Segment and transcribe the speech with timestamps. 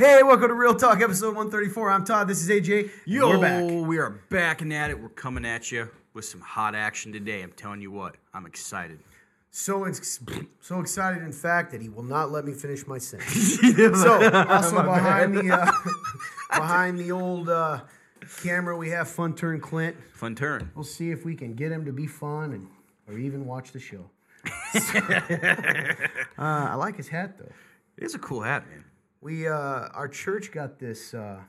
[0.00, 1.90] Hey, welcome to Real Talk, episode 134.
[1.90, 2.26] I'm Todd.
[2.26, 2.90] This is AJ.
[3.04, 3.86] Yo, we're back.
[3.86, 4.98] we are back and at it.
[4.98, 7.42] We're coming at you with some hot action today.
[7.42, 9.00] I'm telling you what, I'm excited.
[9.50, 10.20] So ex-
[10.62, 13.60] so excited, in fact, that he will not let me finish my sentence.
[14.00, 15.70] so also behind the uh,
[16.58, 17.82] behind the old uh,
[18.42, 19.98] camera, we have Fun Turn Clint.
[20.14, 20.70] Fun turn.
[20.74, 22.68] We'll see if we can get him to be fun and
[23.06, 24.08] or even watch the show.
[24.46, 25.90] uh,
[26.38, 27.52] I like his hat though.
[27.98, 28.84] It's a cool hat, man.
[29.20, 31.40] We uh, our church got this uh,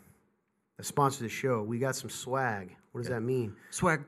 [0.82, 1.62] sponsor the show.
[1.64, 2.76] We got some swag.
[2.92, 3.56] What does that mean?
[3.70, 4.04] Swag.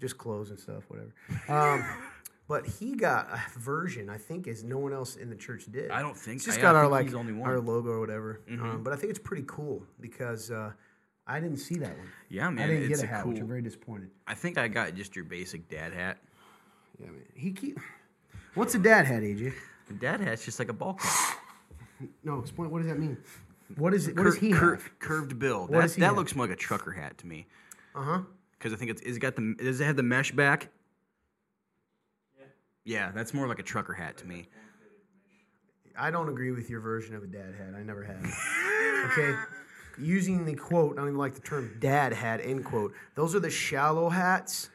[0.00, 1.12] Just clothes and stuff, whatever.
[1.48, 1.84] Um,
[2.48, 4.08] but he got a version.
[4.08, 5.90] I think as no one else in the church did.
[5.90, 7.50] I don't think It's just I- got our like he's only one.
[7.50, 8.40] our logo or whatever.
[8.50, 10.72] Um, but I think it's pretty cool because uh,
[11.26, 12.06] I didn't see that one.
[12.30, 13.32] Yeah, man, I didn't it's get a a hat, cool.
[13.32, 14.10] which I'm very disappointed.
[14.26, 16.16] I think I got just your basic dad hat.
[16.98, 17.22] Yeah, man.
[17.34, 17.78] He keep.
[18.54, 19.52] What's a dad hat, AJ?
[19.90, 21.36] A dad hat's just like a ball cap.
[22.24, 22.70] No, explain.
[22.70, 23.16] What does that mean?
[23.76, 24.16] What is it?
[24.16, 24.98] What does Cur- he cur- have?
[24.98, 25.62] curved bill.
[25.62, 26.16] What That, does he that have?
[26.16, 27.46] looks more like a trucker hat to me.
[27.94, 28.20] Uh huh.
[28.58, 30.68] Because I think it's, is it got the does it have the mesh back?
[32.38, 32.44] Yeah,
[32.84, 34.48] Yeah, that's more like a trucker hat to me.
[35.98, 37.74] I don't agree with your version of a dad hat.
[37.76, 38.24] I never have.
[39.12, 39.34] okay.
[39.98, 42.94] Using the quote, I don't even like the term dad hat, end quote.
[43.16, 44.70] Those are the shallow hats.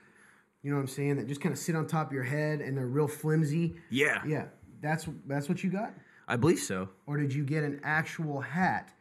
[0.62, 1.16] You know what I'm saying?
[1.18, 3.76] That just kind of sit on top of your head and they're real flimsy.
[3.90, 4.46] Yeah, Yeah.
[4.82, 5.94] That's that's what you got?
[6.28, 6.90] I believe so.
[7.06, 8.92] Or did you get an actual hat?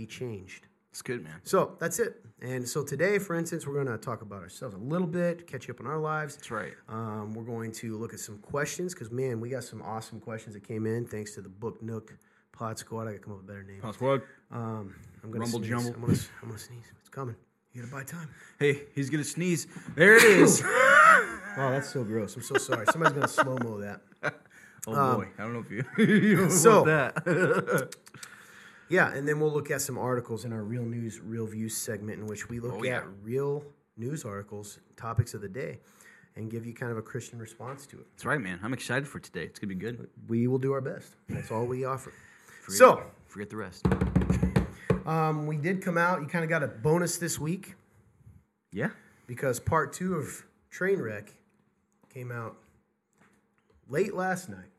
[0.00, 0.66] be changed.
[0.90, 1.40] It's good, man.
[1.44, 2.16] So that's it.
[2.42, 5.68] And so today, for instance, we're going to talk about ourselves a little bit, catch
[5.68, 6.34] you up on our lives.
[6.36, 6.72] That's right.
[6.88, 10.54] Um, we're going to look at some questions because man, we got some awesome questions
[10.54, 12.16] that came in thanks to the Book Nook
[12.52, 13.02] Pod Squad.
[13.02, 13.80] I got to come up with a better name.
[13.82, 14.22] Password.
[14.50, 15.68] Um, I'm gonna Rumble sneeze.
[15.70, 15.94] jumble.
[15.96, 16.04] I'm
[16.42, 16.86] I'm gonna sneeze.
[16.98, 17.36] It's coming.
[17.72, 18.28] You gotta buy time.
[18.58, 19.66] Hey, he's gonna sneeze.
[19.94, 20.64] There it is.
[21.56, 22.36] Oh, that's so gross.
[22.36, 22.86] I'm so sorry.
[22.92, 24.00] Somebody's gonna slow mo that.
[24.86, 25.84] oh boy, I don't know if you.
[26.04, 26.86] you don't so- want
[27.24, 27.94] that.
[28.90, 32.18] Yeah, and then we'll look at some articles in our Real News, Real Views segment,
[32.18, 32.98] in which we look Oh, yeah.
[32.98, 33.64] at real
[33.96, 35.78] news articles, topics of the day,
[36.36, 38.06] and give you kind of a Christian response to it.
[38.16, 38.58] That's right, man.
[38.62, 39.44] I'm excited for today.
[39.44, 40.08] It's gonna be good.
[40.28, 41.14] We will do our best.
[41.28, 42.12] That's all we offer.
[42.68, 43.86] So, Forget the rest.
[45.06, 46.20] um, we did come out.
[46.20, 47.74] You kind of got a bonus this week
[48.72, 48.90] Yeah.
[49.28, 51.28] because part two of Trainwreck
[52.12, 52.56] came out
[53.88, 54.70] late last night.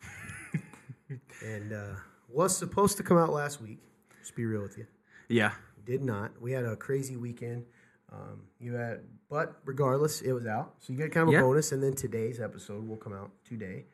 [1.44, 1.94] and uh,
[2.28, 3.78] was supposed to come out last week.
[4.20, 4.86] Just be real with you.
[5.28, 5.52] Yeah.
[5.84, 6.32] Did not.
[6.40, 7.64] We had a crazy weekend.
[8.12, 10.74] Um, you had, but regardless, it was out.
[10.78, 11.42] So you get kind of a Yeah.
[11.42, 13.86] bonus, and then today's episode will come out today.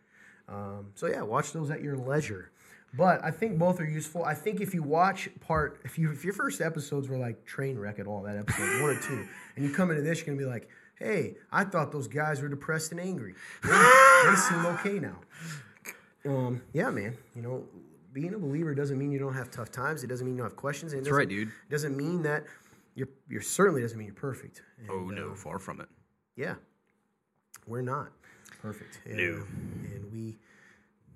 [0.48, 2.50] Um, so yeah, watch those at your leisure.
[2.94, 4.22] But I think both are useful.
[4.22, 7.78] I think if you watch part, if you if your first episodes were like train
[7.78, 9.26] wreck at all, that episode one or two,
[9.56, 10.68] and you come into this, you're gonna be like,
[10.98, 13.34] hey, I thought those guys were depressed and angry.
[13.62, 15.20] They, they seem okay now.
[16.26, 17.16] Um, yeah, man.
[17.34, 17.64] You know,
[18.12, 20.02] being a believer doesn't mean you don't have tough times.
[20.04, 20.92] It doesn't mean you don't have questions.
[20.92, 21.52] And it That's right, doesn't- dude.
[21.70, 22.44] Doesn't mean that
[22.94, 24.62] you're you're certainly doesn't mean you're perfect.
[24.80, 25.88] And, Oh no, uh, far from it.
[26.36, 26.54] yeah,
[27.66, 28.12] we're not
[28.60, 29.00] perfect.
[29.06, 29.44] And, No.
[29.94, 30.38] and we,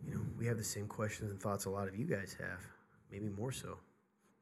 [0.07, 2.61] you know, we have the same questions and thoughts a lot of you guys have,
[3.13, 3.79] maybe more so.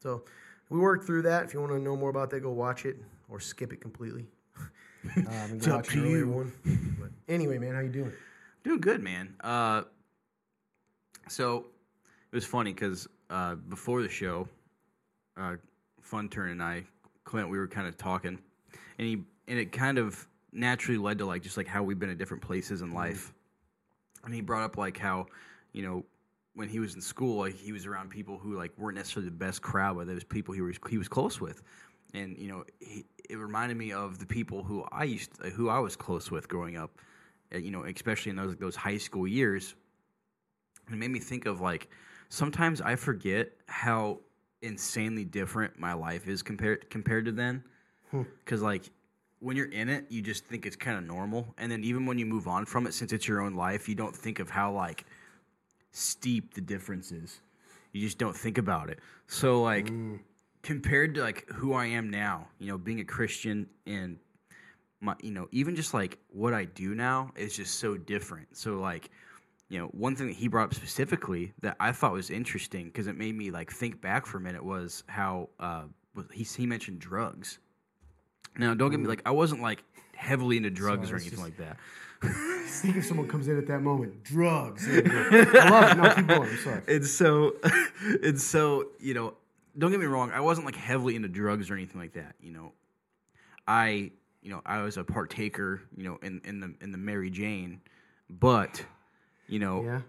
[0.00, 0.24] So
[0.70, 1.44] we worked through that.
[1.44, 2.96] If you want to know more about that, go watch it
[3.28, 4.26] or skip it completely.
[5.16, 6.28] um, and It's up to you.
[6.28, 6.52] One.
[7.00, 8.12] But anyway, man, how you doing?
[8.62, 9.34] Doing good, man.
[9.40, 9.82] Uh,
[11.28, 11.66] so
[12.34, 14.48] it was funny because uh, before the show,
[15.36, 15.54] uh,
[16.00, 16.82] Fun Turn and I,
[17.22, 18.40] Clint, we were kind of talking,
[18.98, 22.10] and he and it kind of naturally led to like just like how we've been
[22.10, 23.32] at different places in life,
[24.24, 25.26] and he brought up like how,
[25.72, 26.04] you know.
[26.56, 29.34] When he was in school, like he was around people who like weren't necessarily the
[29.34, 31.62] best crowd, but there was people he was he was close with,
[32.14, 35.80] and you know he, it reminded me of the people who I used who I
[35.80, 36.92] was close with growing up,
[37.52, 39.74] uh, you know, especially in those those high school years.
[40.92, 41.88] It made me think of like
[42.28, 44.20] sometimes I forget how
[44.62, 47.62] insanely different my life is compared compared to then.
[48.10, 48.22] Hmm.
[48.44, 48.90] Because like
[49.40, 52.18] when you're in it, you just think it's kind of normal, and then even when
[52.18, 54.72] you move on from it, since it's your own life, you don't think of how
[54.72, 55.04] like
[55.92, 57.40] steep the difference is.
[57.92, 58.98] You just don't think about it.
[59.26, 60.16] So like hmm.
[60.62, 64.18] compared to like who I am now, you know, being a Christian and
[65.04, 68.76] my you know even just like what i do now is just so different so
[68.76, 69.10] like
[69.74, 73.08] you know one thing that he brought up specifically that i thought was interesting because
[73.08, 75.82] it made me like think back for a minute was how uh
[76.32, 77.58] he, he mentioned drugs
[78.56, 79.82] now don't get me like i wasn't like
[80.14, 81.76] heavily into drugs Sorry, or anything like that
[82.66, 84.86] Think if someone comes in at that moment, drugs.
[84.86, 85.10] There you go.
[85.60, 85.96] I love it.
[85.96, 86.48] No, keep going.
[86.48, 86.82] I'm sorry.
[86.88, 87.54] and so
[88.22, 89.34] and so you know
[89.76, 92.52] don't get me wrong i wasn't like heavily into drugs or anything like that you
[92.52, 92.72] know
[93.66, 94.10] i
[94.42, 97.80] you know i was a partaker you know in in the in the mary jane
[98.30, 98.84] but
[99.48, 100.00] you know Yeah.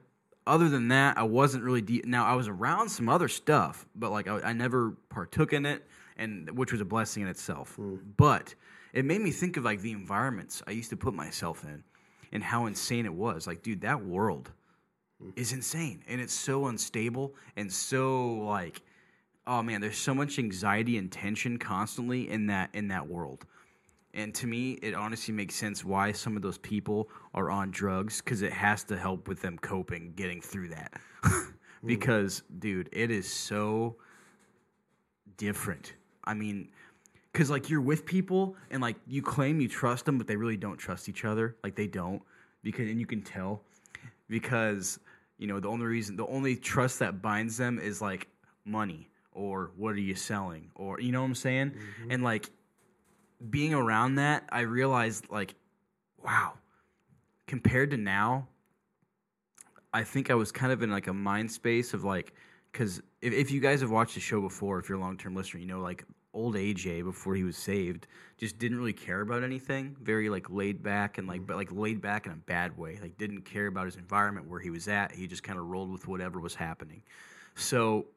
[0.48, 2.06] other than that, I wasn't really deep.
[2.06, 5.86] Now I was around some other stuff, but like I, I never partook in it,
[6.18, 7.76] and which was a blessing in itself.
[7.76, 7.96] Hmm.
[8.18, 8.56] But
[8.94, 11.84] it made me think of like the environments I used to put myself in,
[12.32, 13.48] and how insane it was.
[13.48, 14.52] Like, dude, that world
[15.22, 15.32] hmm.
[15.36, 18.82] is insane, and it's so unstable and so like,
[19.48, 23.46] oh man, there's so much anxiety and tension constantly in that in that world.
[24.16, 28.22] And to me, it honestly makes sense why some of those people are on drugs
[28.22, 30.94] because it has to help with them coping, getting through that.
[31.82, 31.88] Hmm.
[31.88, 33.98] because, dude, it is so
[35.36, 35.94] different.
[36.24, 36.70] I mean,
[37.32, 40.56] because like you're with people and like you claim you trust them, but they really
[40.56, 41.58] don't trust each other.
[41.64, 42.22] Like they don't,
[42.64, 43.62] because and you can tell
[44.30, 45.00] because
[45.38, 48.30] you know the only reason, the only trust that binds them is like
[48.64, 52.12] money or what are you selling or you know what I'm saying, mm-hmm.
[52.12, 52.50] and like
[53.50, 55.56] being around that, I realized like,
[56.24, 56.54] wow,
[57.48, 58.48] compared to now,
[59.94, 62.34] I think I was kind of in like a mind space of like,
[62.72, 65.36] because if, if you guys have watched the show before, if you're a long term
[65.36, 66.04] listener, you know like
[66.34, 69.96] old AJ before he was saved just didn't really care about anything.
[70.02, 71.48] Very like laid back and like mm-hmm.
[71.48, 73.00] but like laid back in a bad way.
[73.02, 75.14] Like didn't care about his environment where he was at.
[75.14, 77.02] He just kind of rolled with whatever was happening.
[77.56, 78.08] So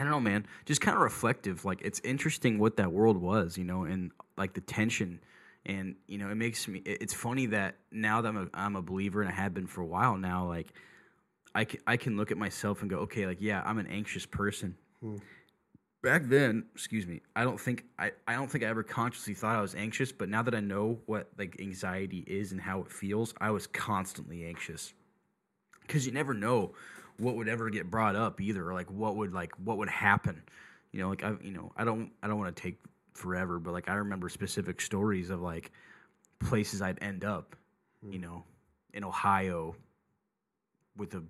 [0.00, 0.46] I don't know, man.
[0.64, 1.66] Just kind of reflective.
[1.66, 5.20] Like it's interesting what that world was, you know, and like the tension.
[5.66, 6.78] And you know, it makes me.
[6.86, 9.82] It's funny that now that I'm a, I'm a believer and I have been for
[9.82, 10.72] a while now, like
[11.54, 14.24] I can, I can look at myself and go, okay, like yeah, I'm an anxious
[14.24, 14.74] person.
[15.02, 15.16] Hmm.
[16.02, 19.54] Back then, excuse me, I don't think I, I don't think I ever consciously thought
[19.54, 22.90] I was anxious, but now that I know what like anxiety is and how it
[22.90, 24.94] feels, I was constantly anxious
[25.82, 26.72] because you never know
[27.20, 30.42] what would ever get brought up either or like what would like what would happen?
[30.92, 32.78] You know like i you know i don't i don't want to take
[33.14, 35.70] forever but like i remember specific stories of like
[36.40, 37.54] places i'd end up
[38.02, 38.12] hmm.
[38.12, 38.42] you know
[38.92, 39.76] in ohio
[40.96, 41.22] with a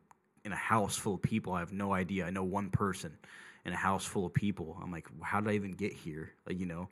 [0.44, 1.52] in a house full of people.
[1.52, 2.26] I have no idea.
[2.26, 3.16] I know one person
[3.64, 4.78] in a house full of people.
[4.82, 6.32] I'm like how did i even get here?
[6.46, 6.88] Like you know?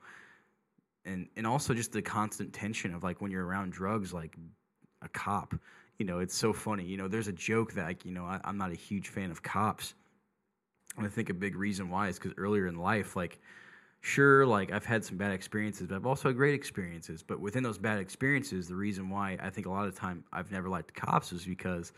[1.04, 4.36] And and also just the constant tension of like when you're around drugs like
[5.02, 5.54] a cop
[5.98, 8.40] you know it's so funny you know there's a joke that like you know I,
[8.44, 9.94] i'm not a huge fan of cops.
[10.96, 13.38] And i think a big reason why is because earlier in life like
[14.00, 17.22] sure like i've had some bad experiences but i've also had great experiences.
[17.22, 20.50] But within those bad experiences the reason why i think a lot of time i've
[20.50, 21.92] never liked cops is because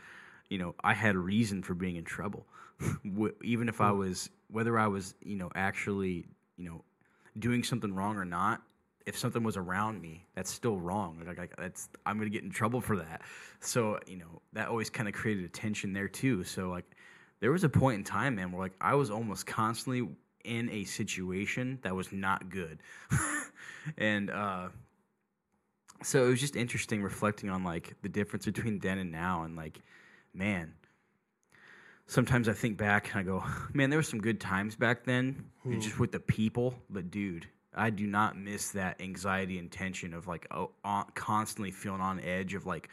[0.49, 2.47] you know i had a reason for being in trouble.
[3.45, 3.99] Even if i hmm.
[3.99, 6.25] was whether i was you know actually
[6.57, 6.83] you know
[7.39, 8.63] doing something wrong or not
[9.11, 11.21] if something was around me that's still wrong.
[11.27, 13.23] Like, like that's i'm gonna get in trouble for that.
[13.59, 16.45] So you know that always kind of created a tension there too.
[16.45, 16.85] So like
[17.41, 20.09] there was a point in time man where like i was almost constantly
[20.45, 22.79] in a situation that was not good.
[23.99, 24.69] And uh
[26.03, 29.43] so it was just interesting reflecting on like the difference between then and now.
[29.43, 29.81] And like
[30.33, 30.75] man
[32.07, 35.51] sometimes i think back and i go man there were some good times back then.
[35.81, 40.27] Just with the people but dude I do not miss that anxiety and tension of
[40.27, 42.89] like oh, on, constantly feeling on edge of like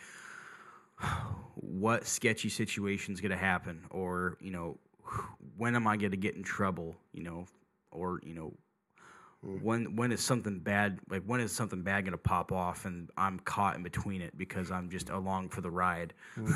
[1.55, 4.77] what sketchy situation is going to happen or you know
[5.57, 7.45] when am I going to get in trouble you know
[7.91, 8.53] or you know
[9.43, 9.57] hmm.
[9.63, 13.09] when when is something bad like when is something bad going to pop off and
[13.17, 16.13] I'm caught in between it because I'm just along for the ride.
[16.35, 16.51] Hmm.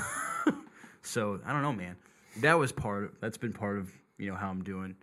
[1.01, 1.95] so I don't know, man.
[2.37, 3.05] That was part.
[3.05, 4.95] Of, that's been part of you know how I'm doing.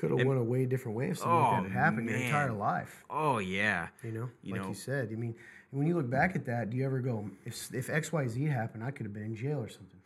[0.00, 2.18] Could have went a way different way if something like Oh, that had happened your
[2.18, 3.04] entire life.
[3.10, 5.10] Oh yeah, You know, You like know- you said.
[5.12, 5.34] I mean,
[5.72, 8.44] when you look back at that, do you ever go, if if X Y Z
[8.46, 10.00] happened, I could have been in jail or something?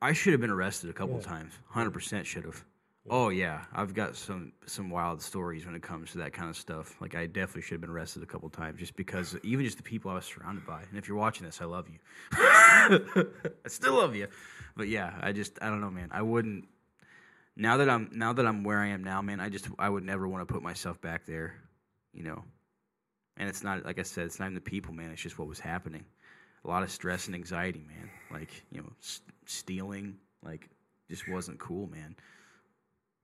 [0.00, 1.22] I should have been arrested a couple Yeah.
[1.22, 1.52] times.
[1.68, 2.64] Hundred percent should have.
[3.08, 6.56] Oh yeah, I've got some some wild stories when it comes to that kind of
[6.56, 7.00] stuff.
[7.00, 9.82] Like I definitely should have been arrested a couple times just because even just the
[9.84, 10.82] people I was surrounded by.
[10.88, 11.98] And if you're watching this, I love you.
[12.32, 14.26] I still love you.
[14.76, 16.08] But yeah, I just I don't know, man.
[16.10, 16.66] I wouldn't
[17.56, 19.40] now that I'm now that I'm where I am now, man.
[19.40, 21.54] I just I would never want to put myself back there,
[22.12, 22.44] you know.
[23.38, 25.10] And it's not like I said, it's not even the people, man.
[25.10, 26.04] It's just what was happening.
[26.64, 28.10] A lot of stress and anxiety, man.
[28.30, 30.68] Like you know, s- stealing, like
[31.08, 32.16] just wasn't cool, man.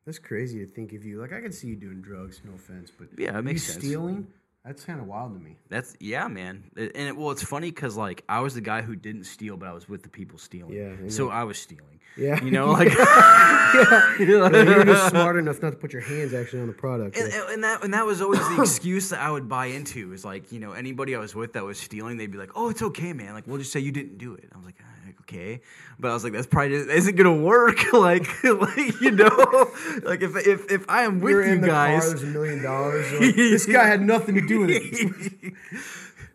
[0.04, 1.20] That's crazy to think of you.
[1.20, 3.84] Like I could see you doing drugs, no offense, but Yeah, it makes you sense.
[3.84, 4.26] stealing.
[4.64, 5.56] That's kind of wild to me.
[5.68, 6.62] That's yeah, man.
[6.76, 9.68] And it, well, it's funny because like I was the guy who didn't steal, but
[9.68, 10.72] I was with the people stealing.
[10.74, 11.98] Yeah, So I was stealing.
[12.16, 12.42] Yeah.
[12.44, 16.66] You know, like Yeah, you're just smart enough not to put your hands actually on
[16.68, 17.16] the product.
[17.16, 20.12] and, and- and that and that was always the excuse that I would buy into
[20.12, 22.70] is like you know anybody I was with that was stealing they'd be like oh
[22.70, 24.84] it's okay man like we'll just say you didn't do it I was like "Ah,
[25.22, 25.60] okay
[25.98, 29.28] but I was like that's probably isn't gonna work like like you know
[30.02, 32.08] like if if if I am with You're you in the guys car.
[32.10, 33.12] There's a million dollars.
[33.12, 35.54] like, this guy had nothing to do with it.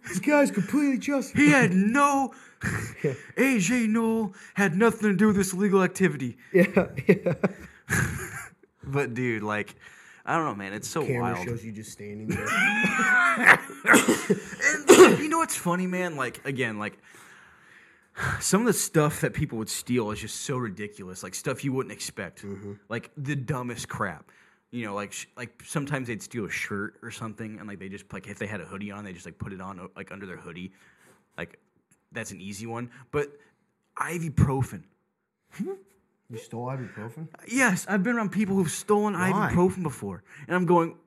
[0.08, 1.42] this guy's completely justified.
[1.42, 2.34] he had no
[3.36, 7.34] AJ Noel had nothing to do with this illegal activity Yeah, yeah.
[8.84, 9.76] but dude like
[10.26, 12.48] I don't know man it's so Camera wild shows you just standing there.
[13.88, 16.16] And you know what's funny, man?
[16.16, 16.98] Like again, like
[18.40, 21.24] some of the stuff that people would steal is just so ridiculous.
[21.24, 22.44] Like stuff you wouldn't expect.
[22.44, 22.74] Mm-hmm.
[22.90, 24.32] Like the dumbest crap.
[24.72, 27.90] You know, like sh- like sometimes they'd steal a shirt or something, and like they
[27.90, 30.12] just like if they had a hoodie on, they just like put it on like
[30.12, 30.74] under their hoodie.
[31.38, 31.60] Like
[32.12, 32.90] that's an easy one.
[33.12, 33.32] But
[33.98, 34.84] ibuprofen.
[36.30, 37.30] You stole ibuprofen?
[37.48, 39.32] Yes, I've been around people who've stolen Why?
[39.32, 40.98] ibuprofen before, and I'm going,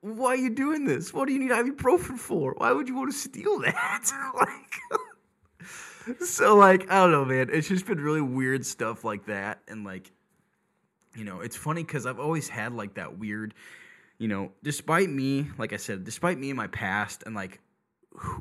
[0.00, 1.12] "Why are you doing this?
[1.12, 2.54] What do you need ibuprofen for?
[2.56, 5.00] Why would you want to steal that?" like,
[6.24, 7.50] so like I don't know, man.
[7.52, 10.10] It's just been really weird stuff like that, and like,
[11.14, 13.54] you know, it's funny because I've always had like that weird,
[14.18, 17.60] you know, despite me, like I said, despite me and my past, and like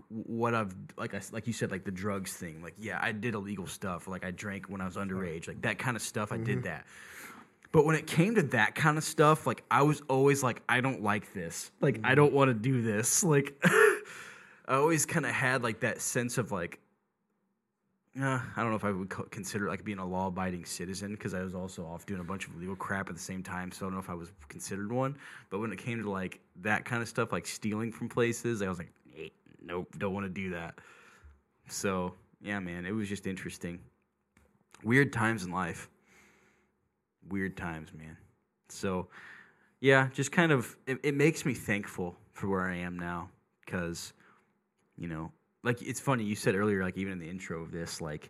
[0.10, 3.34] what I've like I like you said like the drugs thing like yeah I did
[3.34, 4.08] illegal stuff.
[4.08, 5.48] Like I drank when I was underage.
[5.48, 6.66] Like that kind of stuff I did mm-hmm.
[6.66, 6.86] that.
[7.72, 10.82] But when it came to that kind of stuff like I was always like I
[10.82, 11.72] don't like this.
[11.82, 12.16] Like I mm-hmm.
[12.16, 13.24] don't want to do this.
[13.34, 13.56] Like
[14.66, 16.80] I always kind of had like that sense of like
[18.22, 21.12] uh, I don't know if I would co- consider like being a law abiding citizen
[21.12, 23.72] because I was also off doing a bunch of illegal crap at the same time.
[23.72, 25.18] So I don't know if I was considered one.
[25.50, 28.70] But when it came to like that kind of stuff, like stealing from places, I
[28.70, 29.30] was like, "Eh,
[29.66, 30.76] nope, don't want to do that.
[31.68, 33.80] So yeah, man, it was just interesting.
[34.84, 35.90] Weird times in life.
[37.30, 38.18] Weird times, man.
[38.70, 39.08] So
[39.80, 43.30] yeah, just kind of it, it makes me thankful for where I am now
[43.66, 44.14] because
[44.98, 45.32] you know
[45.64, 48.30] like it's funny you said earlier like even in the intro of this like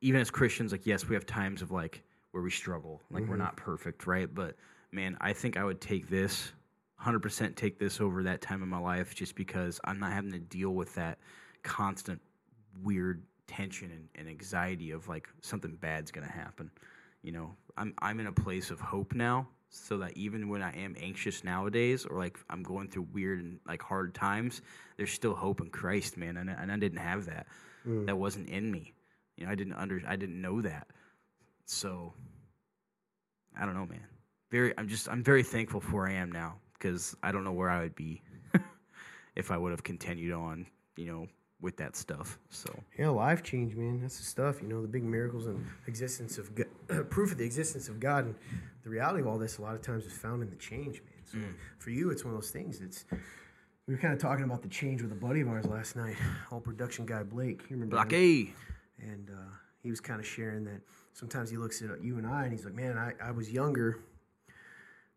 [0.00, 2.02] even as christians like yes we have times of like
[2.32, 3.38] where we struggle like we're mm-hmm.
[3.38, 4.32] not perfect right?
[4.32, 4.56] But
[4.92, 6.52] man i think i would take this
[7.04, 10.38] 100% take this over that time in my life just because i'm not having to
[10.38, 11.18] deal with that
[11.62, 12.20] constant
[12.82, 16.70] weird tension and, and anxiety of like something bad's gonna happen
[17.22, 17.54] you know?
[17.76, 21.44] I'm i'm in a place of hope now so that even when i am anxious
[21.44, 24.62] nowadays or like i'm going through weird and like hard times
[24.96, 27.46] there's still hope in christ man and, I- and i didn't have that.
[27.86, 28.06] Mm.
[28.06, 28.92] That wasn't in me.
[29.36, 30.86] You know i didn't under i didn't know that.
[31.66, 32.12] So
[33.58, 34.06] i don't know man.
[34.50, 37.52] Very i'm just i'm very thankful for where i am now because i don't know
[37.52, 38.22] where i would be
[39.36, 41.26] if i would have continued on you know
[41.60, 42.72] with that stuff so.
[42.96, 44.00] Yeah, life change, man.
[44.00, 44.62] That's the stuff.
[44.62, 46.66] You know, the big miracles and existence of God,
[47.10, 48.34] proof of the existence of God, and
[48.88, 49.58] the reality of all this.
[49.58, 51.22] A lot of times is found in the change, man.
[51.24, 51.38] So
[51.78, 52.80] for you, it's one of those things.
[52.80, 53.04] It's
[53.86, 56.16] we were kind of talking about the change with a buddy of ours last night,
[56.50, 57.62] all production guy Blake.
[57.68, 57.96] You remember?
[57.96, 58.02] Him?
[59.00, 59.34] And uh,
[59.82, 60.80] he was kind of sharing that
[61.12, 63.98] sometimes he looks at you and I and he's like, man, I, I was younger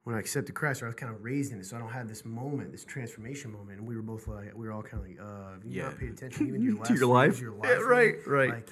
[0.04, 1.92] when I accepted Christ, or I was kind of raised in it, so I don't
[1.92, 3.78] have this moment, this transformation moment.
[3.78, 5.84] And we were both like, we were all kind of like, uh, you Yeah.
[5.90, 7.40] not paid attention even your To your life?
[7.40, 8.50] your Yeah, life, right, right.
[8.50, 8.70] Like,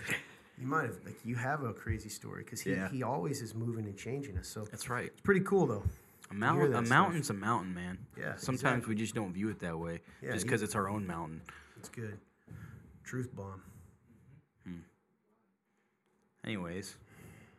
[0.60, 2.89] you might have, like, you have a crazy story because he, Yeah.
[2.89, 4.48] he always is moving and changing us.
[4.48, 5.84] So that's right it's pretty cool though.
[6.32, 6.89] A mountain, a stuff.
[6.89, 7.98] mountain's a mountain, man.
[8.16, 8.94] Yeah, Sometimes exactly.
[8.96, 11.42] we just don't view it that way, Yeah, just because it's our own mountain.
[11.78, 12.20] It's good.
[13.04, 13.62] Truth bomb.
[14.66, 14.74] Hmm.
[16.46, 16.98] Anyways,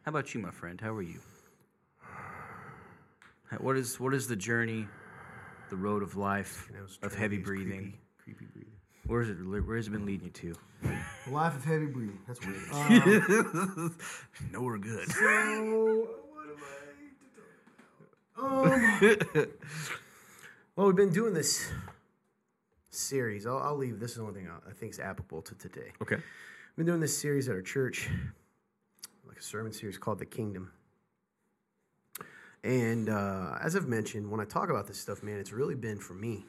[0.05, 0.81] how about you, my friend?
[0.81, 1.19] How are you?
[3.59, 4.87] What is what is the journey,
[5.71, 7.95] the road of life You know, of heavy breathing?
[8.23, 8.60] Creepy, creepy
[9.11, 9.51] breathing.
[9.51, 9.67] Where is it?
[9.67, 11.31] Where has it been leading you to?
[11.31, 12.19] Life of heavy breathing.
[12.27, 12.61] That's weird.
[12.73, 13.97] Um,
[14.53, 15.11] no, we're good.
[15.11, 16.81] so, what am I
[19.13, 19.37] to talk about?
[19.37, 19.49] Um,
[20.77, 21.71] well, we've been doing this
[22.91, 23.47] series.
[23.47, 24.01] I'll, I'll leave.
[24.01, 25.93] This is the only thing I I think is applicable to today.
[26.01, 26.17] Okay.
[26.17, 28.09] We've been doing this series at our church,
[29.27, 30.73] like a sermon series called The Kingdom.
[32.63, 35.99] And uh, as I've mentioned, when I talk about this stuff, man, it's really been
[35.99, 36.45] for me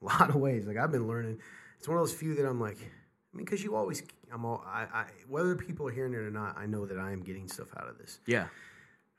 [0.00, 0.66] a lot of ways.
[0.66, 1.38] Like I've been learning.
[1.80, 4.62] It's one of those few that I'm like, I mean, because you always, I'm all,
[4.66, 7.48] I, I, whether people are hearing it or not, I know that I am getting
[7.48, 8.48] stuff out of this, Yeah.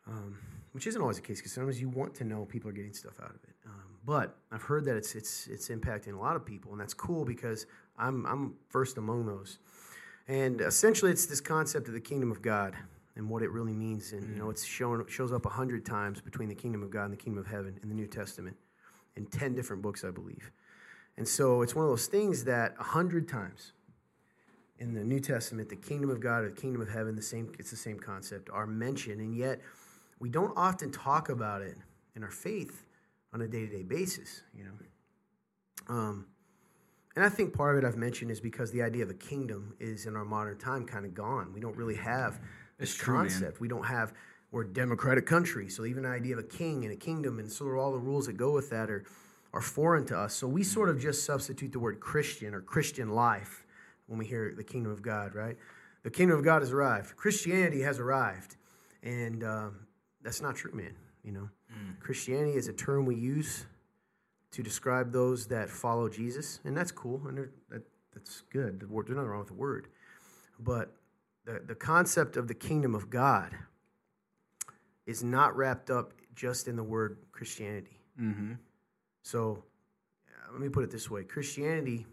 [0.08, 0.38] um,
[0.74, 3.20] which isn't always the case because sometimes you want to know people are getting stuff
[3.20, 3.56] out of it.
[3.66, 6.94] Um, but I've heard that it's it's it's impacting a lot of people, and that's
[6.94, 7.66] cool because
[7.98, 9.58] I'm I'm first among those.
[10.28, 12.76] And essentially, it's this concept of the kingdom of God
[13.16, 14.12] and what it really means.
[14.14, 17.06] And you know, it's shown shows up a hundred times between the kingdom of God
[17.06, 18.56] and the kingdom of heaven in the New Testament,
[19.16, 20.52] in ten different books, I believe.
[21.18, 23.74] And so it's one of those things that a hundred times
[24.80, 27.52] in the New Testament, the kingdom of God or the kingdom of heaven, the same
[27.60, 29.62] it's the same concept, are mentioned, and yet
[30.20, 31.78] we don't often talk about it
[32.16, 32.86] in our faith
[33.34, 34.42] on a day to day basis.
[34.58, 34.72] You know.
[35.88, 36.26] Um,
[37.16, 39.76] and I think part of it I've mentioned is because the idea of a kingdom
[39.80, 41.52] is in our modern time kind of gone.
[41.54, 42.40] We don't really have
[42.78, 43.30] this It's true, man.
[43.30, 43.60] concept.
[43.60, 44.14] We don't have
[44.52, 47.50] we're a democratic country, so even the idea of a king and a kingdom and
[47.50, 49.06] sort of all the rules that go with that are
[49.54, 50.34] are foreign to us.
[50.34, 53.66] So we sort of just substitute the word Christian or Christian life
[54.08, 55.58] when we hear the kingdom of God, right?
[56.04, 57.16] The kingdom of God has arrived.
[57.16, 58.58] Christianity has arrived,
[59.04, 59.88] and um,
[60.24, 60.96] that's not true, man.
[61.24, 61.50] You know,
[62.00, 63.66] Christianity is a term we use
[64.52, 67.84] to describe those that follow Jesus, and that's cool, and that,
[68.14, 68.80] that's good.
[68.80, 69.88] The word, there's nothing wrong with the word,
[70.60, 70.96] but
[71.46, 73.56] the the concept of the kingdom of God
[75.06, 78.00] is not wrapped up just in the word Christianity.
[78.20, 78.54] Mm-hmm.
[79.24, 79.64] So,
[80.52, 82.06] let me put it this way: Christianity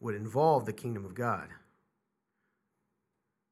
[0.00, 1.48] would involve the kingdom of God,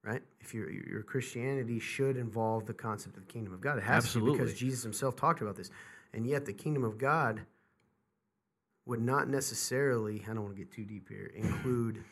[0.04, 0.22] right?
[0.40, 4.12] If your your Christianity should involve the concept of the kingdom of God, it has
[4.12, 5.70] to because Jesus Himself talked about this,
[6.12, 7.42] and yet the kingdom of God
[8.84, 10.22] would not necessarily.
[10.24, 11.32] I don't want to get too deep here.
[11.34, 12.04] Include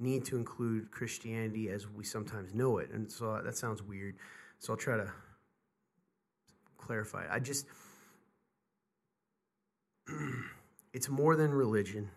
[0.00, 4.16] need to include Christianity as we sometimes know it, and so that sounds weird.
[4.58, 5.12] So I'll try to
[6.78, 7.26] clarify.
[7.30, 7.66] I just
[10.92, 12.10] it's more than religion,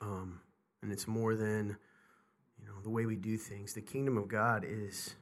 [0.00, 0.40] um,
[0.82, 1.76] and it's more than
[2.58, 3.72] you know the way we do things.
[3.74, 5.14] The kingdom of God is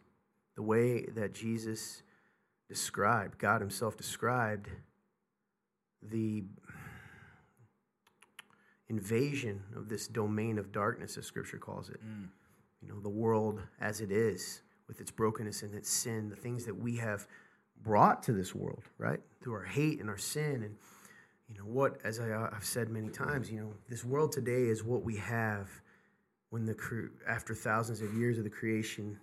[0.56, 2.02] the way that Jesus
[2.68, 4.68] described, God Himself described
[6.02, 6.44] the
[8.88, 12.00] invasion of this domain of darkness, as Scripture calls it.
[12.82, 16.64] You know, the world as it is, with its brokenness and its sin, the things
[16.66, 17.26] that we have
[17.82, 19.20] brought to this world, right?
[19.42, 20.76] Through our hate and our sin and
[21.48, 24.82] you know what as I, i've said many times you know this world today is
[24.82, 25.68] what we have
[26.50, 29.18] when the cre- after thousands of years of the creation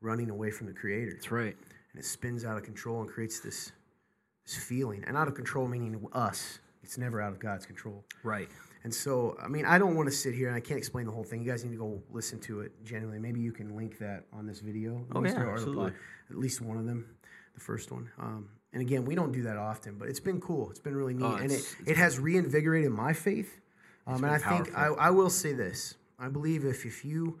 [0.00, 1.12] running away from the creator.
[1.12, 1.56] That's right.
[1.92, 3.70] and it spins out of control and creates this
[4.44, 5.04] this feeling.
[5.06, 6.58] And out of control meaning us.
[6.82, 8.04] It's never out of god's control.
[8.24, 8.48] Right.
[8.82, 11.12] and so i mean i don't want to sit here and i can't explain the
[11.12, 11.40] whole thing.
[11.42, 13.20] You guys need to go listen to it genuinely.
[13.20, 15.06] Maybe you can link that on this video.
[15.14, 15.90] Oh, Links yeah, it or the absolutely.
[15.92, 15.94] pod-
[16.30, 17.06] at least one of them
[17.54, 18.10] the first one.
[18.18, 21.14] Um, and again we don't do that often but it's been cool it's been really
[21.14, 23.60] neat Oh, and it, it has reinvigorated my faith
[24.06, 24.86] um, and i think I.
[24.86, 27.38] I will say this i believe if, if you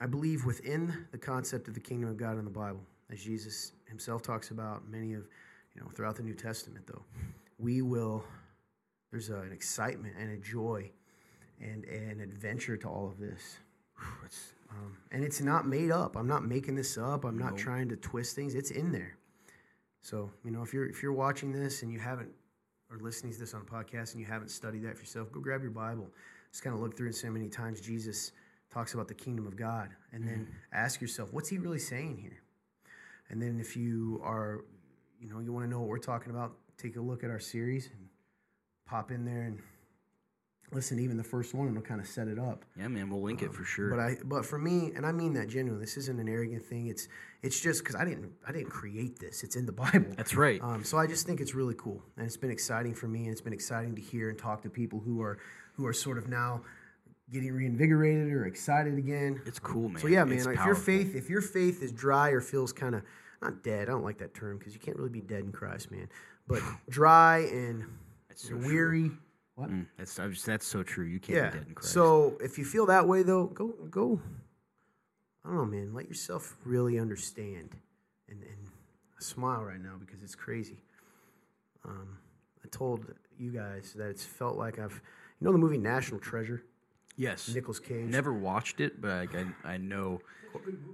[0.00, 2.80] i believe within the concept of the kingdom of god in the bible
[3.10, 5.26] as jesus himself talks about many of
[5.74, 7.02] you know throughout the new testament though
[7.58, 8.24] we will
[9.10, 10.90] there's a, an excitement and a joy
[11.60, 13.58] and an adventure to all of this
[14.24, 16.14] It's, um, and it's not made up.
[16.14, 17.24] I'm not making this up.
[17.24, 18.54] I'm not trying to twist things.
[18.54, 19.16] It's in there.
[20.02, 22.30] So you know, if you're if you're watching this and you haven't
[22.90, 25.40] or listening to this on a podcast and you haven't studied that for yourself, go
[25.40, 26.08] grab your Bible.
[26.50, 28.32] Just kind of look through and see how many times Jesus
[28.72, 30.52] talks about the kingdom of God, and then mm-hmm.
[30.72, 32.42] ask yourself, what's he really saying here?
[33.30, 34.64] And then if you are,
[35.20, 37.38] you know, you want to know what we're talking about, take a look at our
[37.38, 38.08] series and
[38.86, 39.58] pop in there and
[40.72, 42.64] listen even the first one, it'll kind of set it up.
[42.76, 43.08] yeah, man.
[43.10, 43.90] We'll link it for sure.
[43.90, 45.84] But I, but for me, and I mean that genuinely.
[45.84, 46.88] This isn't an arrogant thing.
[46.88, 47.08] It's,
[47.42, 49.42] it's just because I didn't, I didn't create this.
[49.42, 50.12] It's in the Bible.
[50.16, 50.60] That's right.
[50.62, 53.32] Um, so I just think it's really cool, and it's been exciting for me, and
[53.32, 55.38] it's been exciting to hear and talk to people who are,
[55.74, 56.62] who are sort of now
[57.30, 59.40] getting reinvigorated or excited again.
[59.46, 60.00] It's cool, man.
[60.00, 60.44] So yeah, man.
[60.44, 63.02] Like, if your faith, if your faith is dry or feels kind of,
[63.42, 63.88] not dead.
[63.88, 66.08] I don't like that term because you can't really be dead in Christ, man.
[66.46, 67.84] But dry and
[68.34, 69.10] so weary.
[69.58, 69.70] What?
[69.70, 71.04] Mm, that's just- that's so true.
[71.04, 71.50] You can't Yeah.
[71.50, 71.92] be dead in Christ.
[71.92, 74.20] So if you feel that way though, go go.
[75.44, 75.92] I don't know, man.
[75.94, 77.76] Let yourself really understand,
[78.28, 78.68] and and
[79.16, 80.80] I smile right now because it's crazy.
[81.84, 82.18] Um,
[82.64, 85.02] I told you guys that it's felt like I've,
[85.40, 86.62] you know, the movie National Treasure,
[87.16, 88.08] yes, Nicolas Cage.
[88.10, 89.28] never watched it, but I,
[89.64, 90.20] I, I know.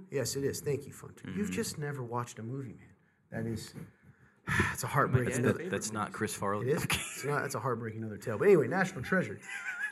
[0.09, 0.59] Yes, it is.
[0.61, 1.27] Thank you, Funter.
[1.27, 1.37] Mm-hmm.
[1.39, 2.93] You've just never watched a movie, man.
[3.31, 3.73] That is,
[4.73, 5.25] it's a heartbreaking.
[5.25, 6.69] That's, another- that, that's not Chris Farley.
[6.69, 6.83] It is.
[6.83, 7.45] It's not.
[7.45, 8.37] It's a heartbreaking another tale.
[8.37, 9.39] But anyway, National Treasure.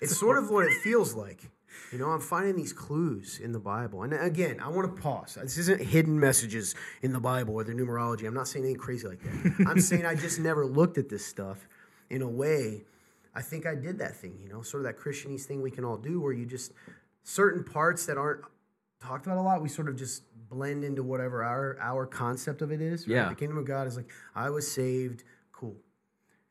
[0.02, 1.50] It's sort of what it feels like.
[1.92, 4.04] You know, I'm finding these clues in the Bible.
[4.04, 5.38] And again, I want to pause.
[5.42, 8.28] This isn't hidden messages in the Bible or the numerology.
[8.28, 9.66] I'm not saying anything crazy like that.
[9.68, 11.68] I'm saying I just never looked at this stuff
[12.10, 12.84] in a way.
[13.36, 15.84] I think I did that thing, you know, sort of that Christianese thing we can
[15.84, 16.72] all do where you just,
[17.24, 18.42] certain parts that aren't
[19.02, 22.72] talked about a lot, we sort of just blend into whatever our our concept of
[22.72, 23.08] it is.
[23.08, 23.16] right?
[23.16, 23.30] Yeah.
[23.30, 25.76] The kingdom of God is like, I was saved, cool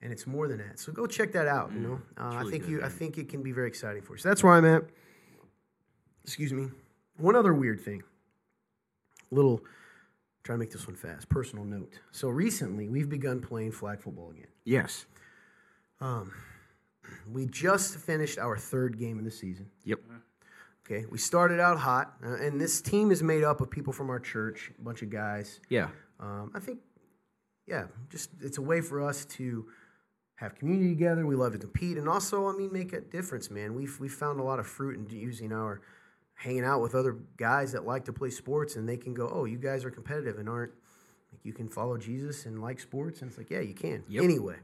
[0.03, 0.79] and it's more than that.
[0.81, 1.73] So go check that out.
[1.73, 4.15] You know, uh, I think good, you, I think it can be very exciting for
[4.15, 4.19] you.
[4.19, 4.83] So that's where I'm at.
[6.25, 6.69] Excuse me.
[7.19, 8.03] One other weird thing.
[9.31, 9.61] Little,
[10.43, 11.29] try to make this one fast.
[11.29, 12.01] Personal note.
[12.11, 14.49] So recently, we've begun playing flag football again.
[14.65, 15.07] Yes.
[16.01, 16.33] Um,
[17.33, 19.67] We just finished our third game of the season.
[19.85, 20.01] Yep.
[20.85, 24.11] Okay, we started out hot, uh, and this team is made up of people from
[24.11, 25.61] our church, a bunch of guys.
[25.69, 25.89] Yeah.
[26.19, 26.81] Um, I think,
[27.67, 29.67] yeah, just it's a way for us to
[30.37, 31.25] have community together.
[31.25, 33.75] We love to compete, and also, I mean, make a difference, man.
[33.75, 35.83] We've we found a lot of fruit in using our
[36.35, 39.45] hanging out with other guys that like to play sports, and they can go, oh,
[39.45, 40.73] you guys are competitive and aren't
[41.33, 44.03] like you can follow Jesus and like sports, and it's like, yeah, you can.
[44.09, 44.25] Yep.
[44.25, 44.57] Anyway,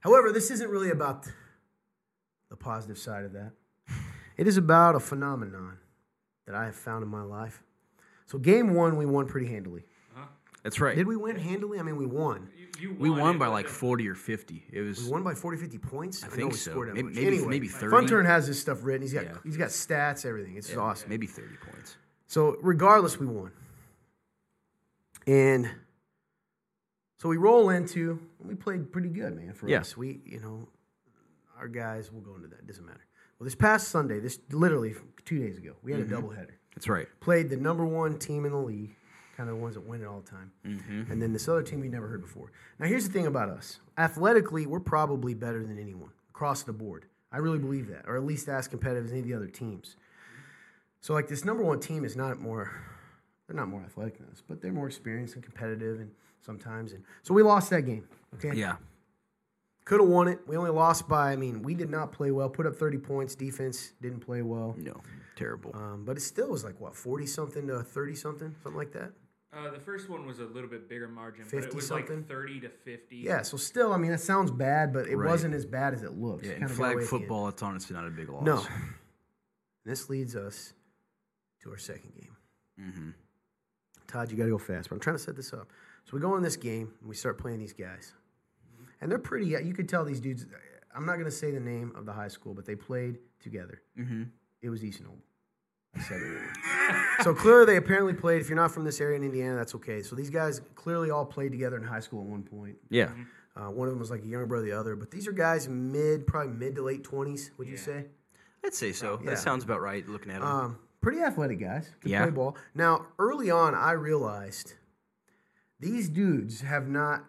[0.00, 1.26] however, this isn't really about
[2.50, 3.52] the positive side of that.
[4.36, 5.78] It is about a phenomenon
[6.46, 7.62] that I have found in my life.
[8.26, 9.84] So, game one, we won pretty handily.
[10.62, 10.96] That's right.
[10.96, 11.78] Did we win handily?
[11.78, 12.48] I mean, we won.
[12.80, 14.64] You, you we won it, by like the- 40 or 50.
[14.72, 15.04] It was.
[15.04, 16.24] We won by 40, 50 points.
[16.24, 16.74] I, know think we so.
[16.74, 17.14] Maybe- much.
[17.14, 17.90] maybe- anyway, maybe 30.
[17.92, 19.02] Fun Turn has this stuff written.
[19.02, 19.36] He's got Yeah.
[19.44, 20.56] he's got stats, everything.
[20.56, 21.08] It's awesome.
[21.08, 21.96] Maybe 30 points.
[22.26, 23.52] So regardless, we won.
[25.28, 25.70] And
[27.18, 28.18] so we roll into.
[28.40, 29.52] We played pretty good, man.
[29.54, 29.80] For Yeah.
[29.82, 30.68] us, we you know,
[31.56, 32.10] our guys.
[32.10, 32.66] We'll go into that.
[32.66, 33.04] Doesn't matter.
[33.38, 34.94] Well, this past Sunday, this literally
[35.24, 36.14] two days ago, we had Mm-hmm.
[36.14, 36.50] a doubleheader.
[36.74, 37.06] That's right.
[37.20, 38.94] Played the number one team in the league,
[39.36, 40.52] kind of the ones that win it all the time.
[40.66, 41.10] Mm-hmm.
[41.10, 42.52] And then this other team we never heard before.
[42.78, 47.06] Now, here's the thing about us athletically, we're probably better than anyone across the board.
[47.32, 49.96] I really believe that, or at least as competitive as any of the other teams.
[51.00, 52.70] So, like, this number one team is not more,
[53.46, 56.92] they're not more athletic than us, but they're more experienced and competitive and sometimes.
[56.92, 58.06] And so we lost that game.
[58.34, 58.52] Okay.
[58.56, 58.76] Yeah.
[59.86, 60.40] Could have won it.
[60.46, 63.34] We only lost by, I mean, we did not play well, put up 30 points.
[63.34, 64.74] Defense didn't play well.
[64.76, 65.00] No.
[65.36, 65.70] Terrible.
[65.74, 68.54] Um, but it still was like, what, 40 something to 30 something?
[68.62, 69.12] Something like that?
[69.56, 72.16] Uh, the first one was a little bit bigger margin, but 50 it was something?
[72.16, 73.16] like 30 to 50.
[73.16, 75.30] Yeah, so still, I mean, that sounds bad, but it Right.
[75.30, 76.46] wasn't as bad as it looks.
[76.46, 77.22] yeah, in flag away at the end.
[77.22, 78.44] football, it's honestly not a big loss.
[78.44, 78.66] No.
[79.84, 80.72] This leads us
[81.62, 82.36] to our second game.
[82.80, 83.10] Mm-hmm.
[84.08, 85.68] Todd, you got to go fast, but I'm trying to set this up.
[86.04, 88.12] So we go in this game and we start playing these guys,
[89.00, 89.46] and they're pretty.
[89.46, 90.46] You could tell these dudes.
[90.94, 93.82] I'm not going to say the name of the high school, but they played together.
[93.98, 94.24] Mm-hmm.
[94.62, 95.18] It was East Noble.
[95.94, 97.22] I said it.
[97.24, 98.40] so clearly, they apparently played.
[98.40, 100.02] If you're not from this area in Indiana, that's okay.
[100.02, 102.76] So these guys clearly all played together in high school at one point.
[102.90, 103.10] Yeah.
[103.56, 104.96] Uh, one of them was like a younger brother, than the other.
[104.96, 107.50] But these are guys mid, probably mid to late 20s.
[107.58, 107.80] Would you Yeah.
[107.80, 108.04] say?
[108.64, 109.18] I'd say so.
[109.22, 109.30] Yeah.
[109.30, 110.48] That sounds about right looking at them.
[110.50, 111.88] Um, pretty athletic guys.
[112.00, 112.22] Can Yeah.
[112.24, 112.56] play ball.
[112.74, 114.74] Now, early on, I realized
[115.80, 117.24] these dudes have not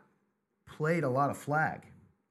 [0.78, 1.82] played a lot of flag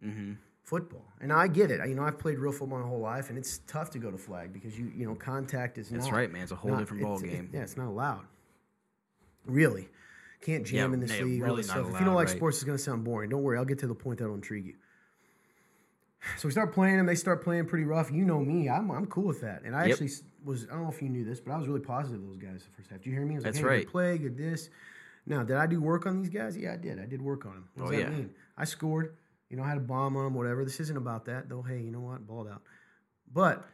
[0.04, 0.34] mm-hmm.
[0.62, 1.86] football, and I get it.
[1.88, 4.18] You know, I've played real football my whole life, and it's tough to go to
[4.18, 6.42] flag because you you know contact is That's not, right, man.
[6.42, 7.50] It's a whole not- different ball game.
[7.52, 8.24] yeah, it's not allowed.
[9.44, 9.88] Really,
[10.40, 11.42] can't jam Yeah, in this no, league.
[11.42, 11.86] all really this stuff.
[11.88, 12.36] if you don't like right.
[12.36, 13.30] sports, it's going to sound boring.
[13.30, 14.74] Don't worry, I'll get to the point that'll intrigue you.
[16.38, 17.06] So we start playing them.
[17.06, 18.10] They start playing pretty rough.
[18.10, 18.68] You know me.
[18.68, 19.62] I'm, I'm cool with that.
[19.64, 19.92] And I Yep.
[19.92, 20.10] actually
[20.44, 20.64] was.
[20.64, 22.70] I don't know if you knew this, but I was really positive those guys the
[22.76, 23.00] first half.
[23.00, 23.34] Do you hear me?
[23.34, 23.84] I was That's like, hey, right.
[23.84, 24.68] Good play, good this.
[25.26, 26.56] Now, did I do work on these guys?
[26.56, 27.00] Yeah, I did.
[27.00, 27.68] I did work on them.
[27.74, 28.16] What does Oh, that yeah.
[28.16, 28.30] mean?
[28.56, 29.16] I scored.
[29.50, 30.64] You know, I had a bomb on them, whatever.
[30.64, 31.62] This isn't about that, though.
[31.62, 32.26] Hey, you know what?
[32.26, 32.62] Balled out.
[33.32, 33.64] But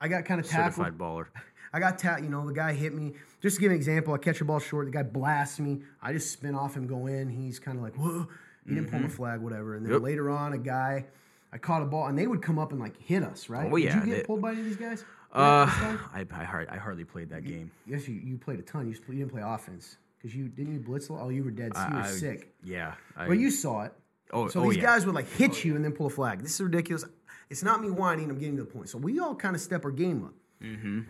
[0.00, 0.74] I got kind of tackled.
[0.74, 1.26] Certified baller.
[1.72, 2.22] I got tapped.
[2.22, 3.12] You know, the guy hit me.
[3.40, 4.86] Just to give an example, I catch a ball short.
[4.86, 5.80] The guy blasts me.
[6.02, 7.28] I just spin off him, go in.
[7.30, 8.26] He's kind of like, whoa.
[8.66, 9.74] He didn't pull my flag, whatever.
[9.74, 10.02] And then Yep.
[10.02, 11.06] later on, a guy,
[11.52, 13.70] I caught a ball, and they would come up and like hit us, right?
[13.72, 15.04] Oh, yeah, Did you get they- pulled by any of these guys?
[15.32, 15.66] Uh,
[16.14, 17.70] I, I, hard, I hardly played that game.
[17.86, 18.86] yes, you, you played a ton.
[18.86, 21.08] You, you didn't play offense because you didn't you blitz.
[21.08, 21.22] a lot?
[21.24, 21.74] Oh, you were dead.
[21.74, 22.54] So you were I- sick.
[22.62, 22.94] Yeah.
[23.16, 23.92] I, But you saw it.
[24.32, 24.82] oh, So oh, these yeah.
[24.84, 26.40] guys would like hit you and then pull a flag.
[26.42, 27.04] This is ridiculous.
[27.50, 28.30] It's not me whining.
[28.30, 28.88] I'm getting to the point.
[28.88, 30.34] So we all kind of step our game up.
[30.62, 31.00] Mm-hmm.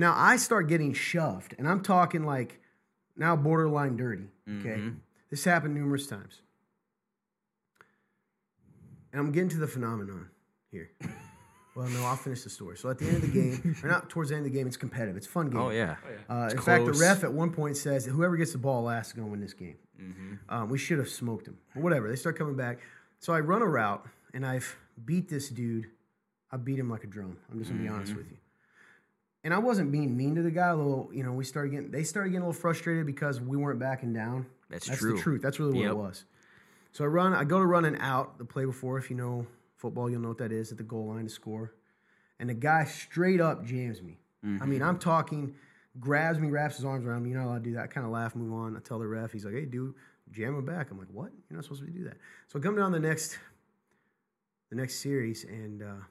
[0.00, 2.60] Now I start getting shoved, and I'm talking like
[3.16, 4.24] now borderline dirty.
[4.48, 4.96] Okay, Mhm.
[5.30, 6.40] this happened numerous times,
[9.12, 10.28] and I'm getting to the phenomenon
[10.70, 10.90] here.
[11.76, 12.76] Well, no, I'll finish the story.
[12.76, 14.66] So at the end of the game, or not towards the end of the game,
[14.66, 15.16] it's competitive.
[15.16, 15.60] It's a fun game.
[15.60, 15.96] Oh yeah.
[16.04, 16.34] Oh, yeah.
[16.42, 17.00] Uh, It's in fact, the close.
[17.02, 19.40] ref at one point says that whoever gets the ball last is going to win
[19.40, 19.76] this game.
[20.00, 20.34] Mm-hmm.
[20.54, 21.58] Um, we should have smoked him.
[21.74, 22.08] But whatever.
[22.08, 22.78] They start coming back.
[23.20, 25.86] So I run a route and I've beat this dude.
[26.50, 27.36] I beat him like a drum.
[27.52, 28.18] I'm just gonna be honest Mm-hmm.
[28.18, 28.36] with you.
[29.44, 30.68] And I wasn't being mean to the guy.
[30.68, 31.90] A little, you know, we started getting.
[31.90, 34.46] They started getting a little frustrated because we weren't backing down.
[34.70, 34.90] That's true.
[34.90, 35.14] That's true.
[35.16, 35.42] the truth.
[35.42, 35.90] That's really what Yep.
[35.92, 36.24] it was.
[36.92, 37.32] So I run.
[37.32, 38.38] I go to run an out.
[38.38, 41.08] The play before, if you know football, you'll know what that is at the goal
[41.08, 41.72] line to score.
[42.38, 44.18] And the guy straight up jams me.
[44.62, 45.54] I mean, I'm talking,
[45.98, 47.30] grabs me, wraps his arms around me.
[47.30, 47.84] You're not allowed to do that.
[47.84, 48.76] I kind of laugh, move on.
[48.76, 49.94] I tell the ref, he's like, "Hey, dude,
[50.30, 51.32] jam him back." I'm like, "What?
[51.48, 52.16] You're not supposed to do that."
[52.48, 53.38] So I come down the next,
[54.70, 56.04] the next series, and uh,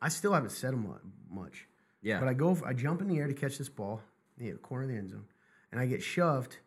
[0.00, 0.86] I still haven't said him
[1.30, 1.66] much.
[2.02, 2.20] Yeah.
[2.20, 4.00] But I go, I jump in the air to catch this ball,
[4.38, 5.26] the corner of the end zone,
[5.72, 6.58] and I get shoved.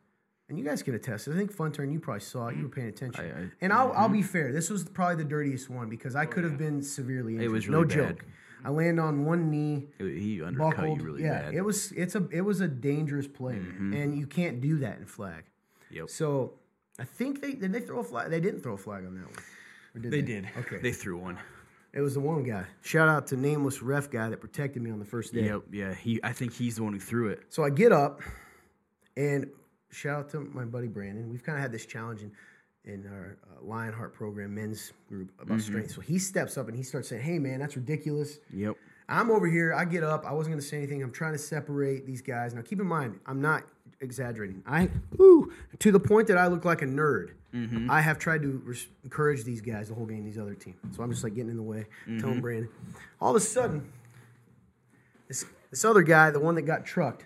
[0.50, 1.28] And you guys can attest.
[1.28, 2.58] I think Fun Turn, you probably saw it.
[2.58, 3.26] You were paying attention.
[3.26, 4.52] I- I- and I'll, I'll be fair.
[4.52, 7.46] This was probably the dirtiest one because I could have been severely injured.
[7.46, 7.90] It was no bad.
[7.92, 8.26] joke.
[8.66, 11.00] I land on one knee, It- he undercut buckled.
[11.00, 11.54] you really yeah, bad.
[11.54, 13.94] it was it's a it was a dangerous play, Mm-hmm.
[13.94, 15.44] and you can't do that in flag.
[15.92, 16.10] Yep.
[16.10, 16.54] So
[17.00, 18.30] I think they did they throw a flag.
[18.30, 19.44] They didn't throw a flag on that one.
[19.96, 20.48] Or did They did.
[20.60, 20.78] Okay.
[20.78, 21.38] They threw one.
[21.94, 22.66] it was the one guy.
[22.82, 25.44] Shout out to nameless ref guy that protected me on the first day.
[25.46, 25.62] Yep.
[25.72, 25.94] Yeah.
[25.94, 26.22] He.
[26.24, 27.42] I think he's the one who threw it.
[27.50, 28.22] So I get up,
[29.18, 29.50] and
[29.94, 31.30] shout out to my buddy Brandon.
[31.30, 32.32] We've kind of had this challenge in,
[32.86, 35.68] in our uh, Lionheart program men's group about Mm-hmm.
[35.68, 35.92] strength.
[35.92, 38.76] So he steps up and he starts saying, "Hey man, that's ridiculous." Yep.
[39.10, 39.74] I'm over here.
[39.74, 40.26] I get up.
[40.26, 41.04] I wasn't going to say anything.
[41.04, 42.54] I'm trying to separate these guys.
[42.54, 43.64] Now, keep in mind, I'm not
[44.00, 44.64] exaggerating.
[44.66, 47.32] I, woo, to the point that I look like a nerd.
[47.54, 47.92] Mm-hmm.
[47.92, 50.76] I have tried to res- encourage these guys the whole game, these other team.
[50.96, 52.20] So I'm just like getting in the way, Mm-hmm.
[52.20, 52.70] telling Brandon.
[53.20, 53.92] All of a sudden,
[55.28, 57.26] this this other guy, the one that got trucked,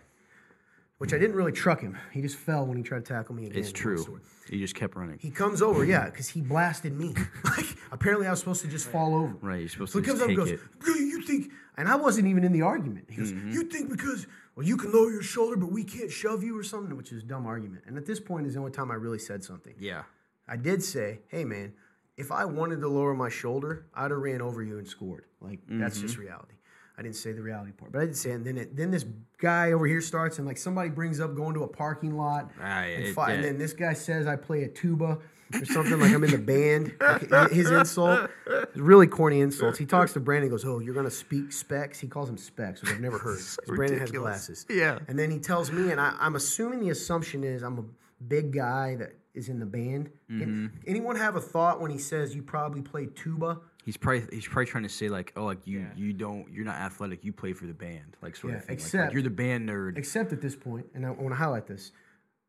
[0.98, 1.98] which I didn't really truck him.
[2.12, 3.60] He just fell when he tried to tackle me again.
[3.60, 4.20] It's true.
[4.50, 5.18] He just kept running.
[5.20, 7.14] He comes over, yeah, because he blasted me.
[7.44, 9.36] like apparently, I was supposed to just fall over.
[9.42, 9.60] Right.
[9.60, 10.50] You're supposed So to he comes up and goes.
[10.86, 11.52] You think?
[11.78, 13.06] And I wasn't even in the argument.
[13.10, 13.52] He goes, Mm-hmm.
[13.52, 16.64] you think because well you can lower your shoulder, but we can't shove you or
[16.64, 17.84] something, which is a dumb argument.
[17.86, 19.76] And at this point is the only time I really said something.
[19.80, 20.04] Yeah.
[20.48, 21.74] I did say, hey man,
[22.16, 25.26] if I wanted to lower my shoulder, I'd have ran over you and scored.
[25.42, 26.08] Like that's Mm-hmm.
[26.08, 26.56] just reality.
[26.98, 28.32] I didn't say the reality part, but I did say.
[28.32, 28.36] It.
[28.36, 29.06] And then it, then this
[29.40, 32.82] guy over here starts, and like somebody brings up going to a parking lot, Ah,
[32.82, 35.20] and, fi- and then this guy says I play a tuba
[35.54, 36.94] or something like I'm in the band.
[37.30, 38.30] Like, his insult,
[38.76, 39.78] really corny insults.
[39.78, 42.92] He talks to Brandon, goes, "Oh, you're gonna speak specs." He calls him specs, which
[42.92, 43.40] I've never heard.
[43.68, 44.66] Brandon has glasses.
[44.70, 44.98] Yeah.
[45.08, 47.84] And then he tells me, and I, I'm assuming the assumption is I'm a
[48.28, 50.10] big guy that is in the band.
[50.32, 50.40] Mm-hmm.
[50.40, 53.60] Can anyone have a thought when he says you probably play tuba?
[53.88, 55.86] He's probably he's probably trying to say like, oh, like you Yeah.
[55.96, 57.24] you don't you're not athletic.
[57.24, 58.78] You play for the band, like sort Yeah, of thing.
[58.80, 59.98] Like- like, you're the band nerd.
[59.98, 61.94] Except at this point, and I want to highlight this.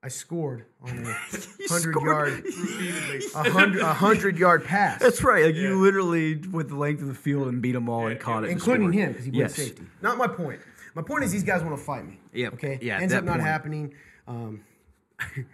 [0.03, 1.12] I scored on a
[1.68, 2.44] hundred yard,
[3.37, 5.44] a hundred, a hundred yard pass, That's right.
[5.44, 5.61] Like Yeah.
[5.62, 8.48] you literally with the length of the field and beat them all and caught yeah.
[8.48, 9.55] it, including him because he played Yes.
[9.55, 9.85] safety.
[10.03, 10.61] Not my point.
[10.96, 12.18] My point is these guys want to fight me.
[12.33, 12.48] Yeah.
[12.48, 12.81] Okay.
[12.83, 13.42] Yeah, Ends up not point.
[13.44, 13.94] happening.
[14.27, 14.62] Um,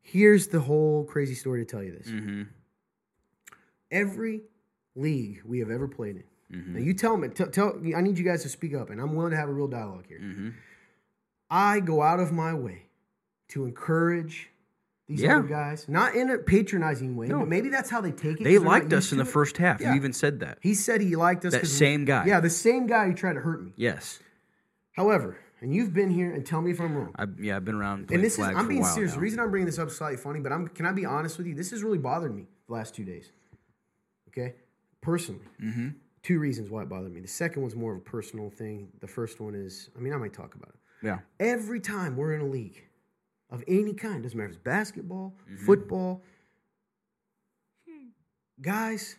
[0.00, 2.06] here's the whole crazy story to tell you this.
[2.06, 2.42] Mm-hmm.
[3.90, 4.42] Every
[4.94, 6.58] league we have ever played in.
[6.58, 6.72] Mm-hmm.
[6.74, 7.28] Now you tell me.
[7.28, 7.80] Tell, tell.
[7.96, 10.06] I need you guys to speak up, and I'm willing to have a real dialogue
[10.08, 10.20] here.
[10.20, 10.48] Mm-hmm.
[11.50, 12.86] I go out of my way
[13.48, 14.50] to encourage
[15.06, 15.38] these Yeah.
[15.38, 17.40] other guys, not in a patronizing way, No.
[17.40, 18.44] but maybe that's how they take it.
[18.44, 19.28] They're liked us in the it.
[19.28, 19.80] first half.
[19.80, 19.90] Yeah.
[19.90, 20.58] You even said that.
[20.60, 21.52] He said he liked us.
[21.52, 22.26] That same guy.
[22.26, 23.72] Yeah, the same guy who tried to hurt me.
[23.76, 24.18] Yes.
[24.92, 27.12] However, and you've been here, and tell me if I'm wrong.
[27.16, 28.10] I, yeah, I've been around.
[28.10, 29.12] and this is I'm being serious.
[29.12, 29.16] now.
[29.16, 31.38] The reason I'm bringing this up is slightly funny, but I'm can I be honest
[31.38, 31.54] with you?
[31.54, 33.32] This has really bothered me the last two days.
[34.28, 34.54] Okay,
[35.00, 35.88] personally, Mm-hmm.
[36.22, 37.20] two reasons why it bothered me.
[37.20, 38.88] The second one's more of a personal thing.
[39.00, 41.06] The first one is, I mean, I might talk about it.
[41.06, 41.18] Yeah.
[41.40, 42.82] Every time we're in a league
[43.50, 45.64] of any kind, doesn't matter if it's basketball, Mm-hmm.
[45.66, 46.22] football,
[48.60, 49.16] guys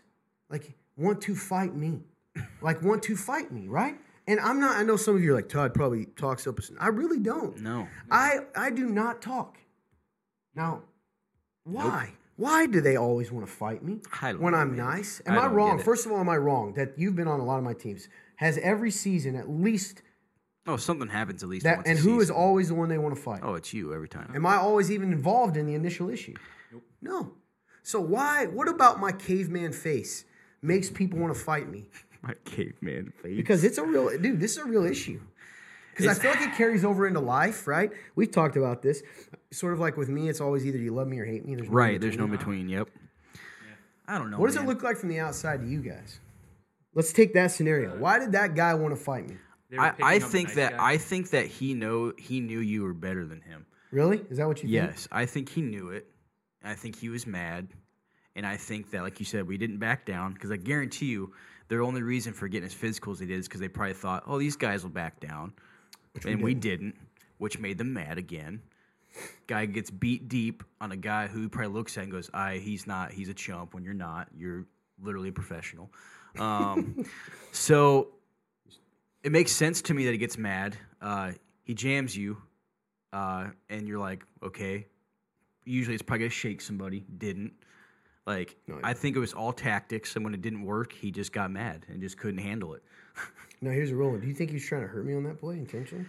[0.49, 2.01] like want to fight me,
[2.61, 3.95] like want to fight me, right?
[4.27, 4.75] And I'm not.
[4.77, 6.59] I know some of you are like Todd probably talks up.
[6.79, 7.59] I really don't.
[7.61, 7.87] No.
[8.11, 9.57] I I do not talk.
[10.55, 10.83] Now,
[11.63, 12.13] why?
[12.39, 15.21] Why do they always want to fight me I when I'm nice?
[15.25, 15.77] Am I, don't wrong?
[15.79, 18.07] First of all, am I wrong that you've been on a lot of my teams?
[18.37, 20.01] Has every season at least
[20.65, 21.77] Oh, something happens at least that?
[21.79, 22.35] once And who is season.
[22.37, 23.41] always the one they want to fight?
[23.43, 24.31] Oh, it's you every time.
[24.33, 26.35] Am I always even involved in the initial issue?
[27.01, 27.33] No.
[27.83, 28.45] So why?
[28.45, 30.23] What about my caveman face
[30.61, 31.87] makes people want to fight me?
[32.21, 33.37] My caveman face.
[33.37, 34.39] Because it's a real dude.
[34.41, 35.21] This is a real issue.
[35.95, 37.91] Because I feel like it carries over into life, right?
[38.15, 39.01] We've talked about this.
[39.51, 41.55] Sort of like with me, it's always either you love me or hate me.
[41.55, 41.95] There's no right.
[41.95, 42.67] in There's no between.
[42.67, 42.69] between.
[42.69, 42.89] Yep.
[44.07, 44.39] I don't know.
[44.39, 46.19] What does it look like from the outside to you guys?
[46.95, 47.91] Let's take that scenario.
[47.93, 49.37] Uh, Why did that guy want to fight me?
[49.77, 50.93] I, I think nice that guy.
[50.93, 53.65] I think that he know he knew you were better than him.
[53.91, 54.23] Really?
[54.29, 54.73] Is that what you think?
[54.73, 56.07] Yes, I think he knew it.
[56.63, 57.67] I think he was mad,
[58.35, 61.33] and I think that, like you said, we didn't back down because I guarantee you,
[61.67, 64.23] their only reason for getting as physical as they did is because they probably thought,
[64.25, 65.53] "Oh, these guys will back down,"
[66.25, 66.95] and we didn't,
[67.37, 68.61] which made them mad again.
[69.47, 72.85] Guy gets beat deep on a guy who probably looks at and goes, "I, he's
[72.87, 73.11] not.
[73.11, 73.73] He's a chump.
[73.73, 74.65] When you're not, you're
[75.01, 75.91] literally a professional."
[76.37, 77.05] Um,
[77.51, 78.09] so
[79.23, 80.77] it makes sense to me that he gets mad.
[81.01, 81.31] Uh,
[81.63, 82.37] he jams you,
[83.13, 84.87] uh, and you're like, okay.
[85.65, 87.05] Usually it's probably gonna shake somebody.
[87.17, 87.53] Didn't.
[88.25, 91.31] Like No, I think it was all tactics, and when it didn't work, he just
[91.31, 92.83] got mad and just couldn't handle it.
[93.61, 94.21] Now here's a Roland.
[94.21, 96.05] Do you think he was trying to hurt me on that play intentionally?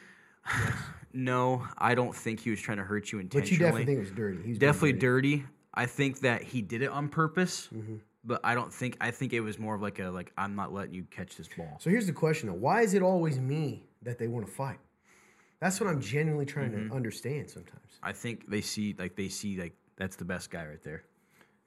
[1.13, 3.43] No, I don't think he was trying to hurt you intentionally.
[3.43, 4.37] But you definitely think it was dirty.
[4.43, 5.45] He was being definitely dirty.
[5.75, 7.97] I think that he did it on purpose, Mm-hmm.
[8.25, 10.73] but I don't think I think it was more of like a like I'm not
[10.73, 11.77] letting you catch this ball.
[11.81, 12.55] So here's the question though.
[12.55, 14.79] Why is it always me that they want to fight?
[15.61, 16.89] That's what I'm genuinely trying Mm-hmm.
[16.91, 17.99] to understand sometimes.
[18.03, 21.03] I think they see like they see like that's the best guy right there.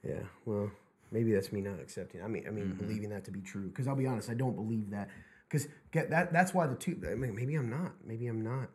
[0.07, 0.69] Yeah, well,
[1.11, 2.21] maybe that's me not accepting.
[2.23, 2.85] I mean, I mean, Mm-hmm.
[2.85, 3.67] believing that to be true.
[3.67, 5.09] Because I'll be honest, I don't believe that.
[5.53, 6.33] Because get that.
[6.33, 6.99] That's why the two.
[7.09, 7.91] I mean, maybe I'm not.
[8.03, 8.69] Maybe I'm not.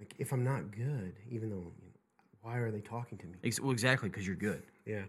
[0.00, 3.34] Like, if I'm not good, even though, you know, why are they talking to me?
[3.44, 4.64] Ex- well, exactly because you're good.
[4.84, 5.02] Yeah.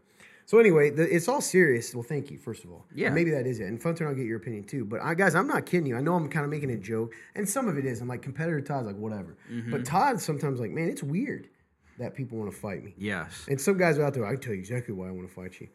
[0.46, 1.96] So anyway, the, it's all serious.
[1.96, 2.86] Well, thank you first of all.
[2.94, 3.10] Yeah.
[3.10, 3.64] Maybe that is it.
[3.64, 4.86] And Funturn, I'll get your opinion too.
[4.86, 5.98] But I, guys, I'm not kidding you.
[5.98, 8.00] I know I'm kind of making a joke, and some of it is.
[8.00, 9.36] I'm like competitor Todd's like whatever.
[9.52, 9.72] Mm-hmm.
[9.72, 11.50] But Todd's sometimes like, man, it's weird
[11.98, 12.94] that people want to fight me.
[12.96, 15.28] Yes, And some guys are out there, I can tell you exactly why I want
[15.28, 15.68] to fight you.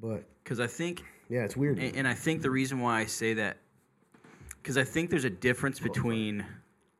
[0.00, 1.78] But because I think yeah, it's weird.
[1.78, 3.58] And, and I think the reason why I say that,
[4.64, 6.42] because I think there's a difference between,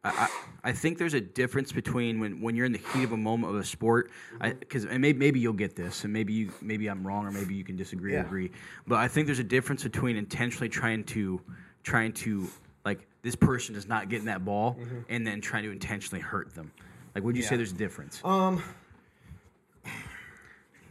[0.05, 0.29] I,
[0.62, 3.55] I, think there's a difference between when, when you're in the heat of a moment
[3.55, 4.11] of a sport,
[4.61, 7.55] because and maybe, maybe you'll get this, and maybe you maybe I'm wrong, or maybe
[7.55, 8.50] you can disagree or agree,
[8.87, 11.40] but I think there's a difference between intentionally trying to,
[11.83, 12.46] trying to
[12.85, 16.70] like this person is not getting that ball, and then trying to intentionally hurt them.
[17.14, 18.20] Like, would you say there's a difference?
[18.24, 18.62] Um,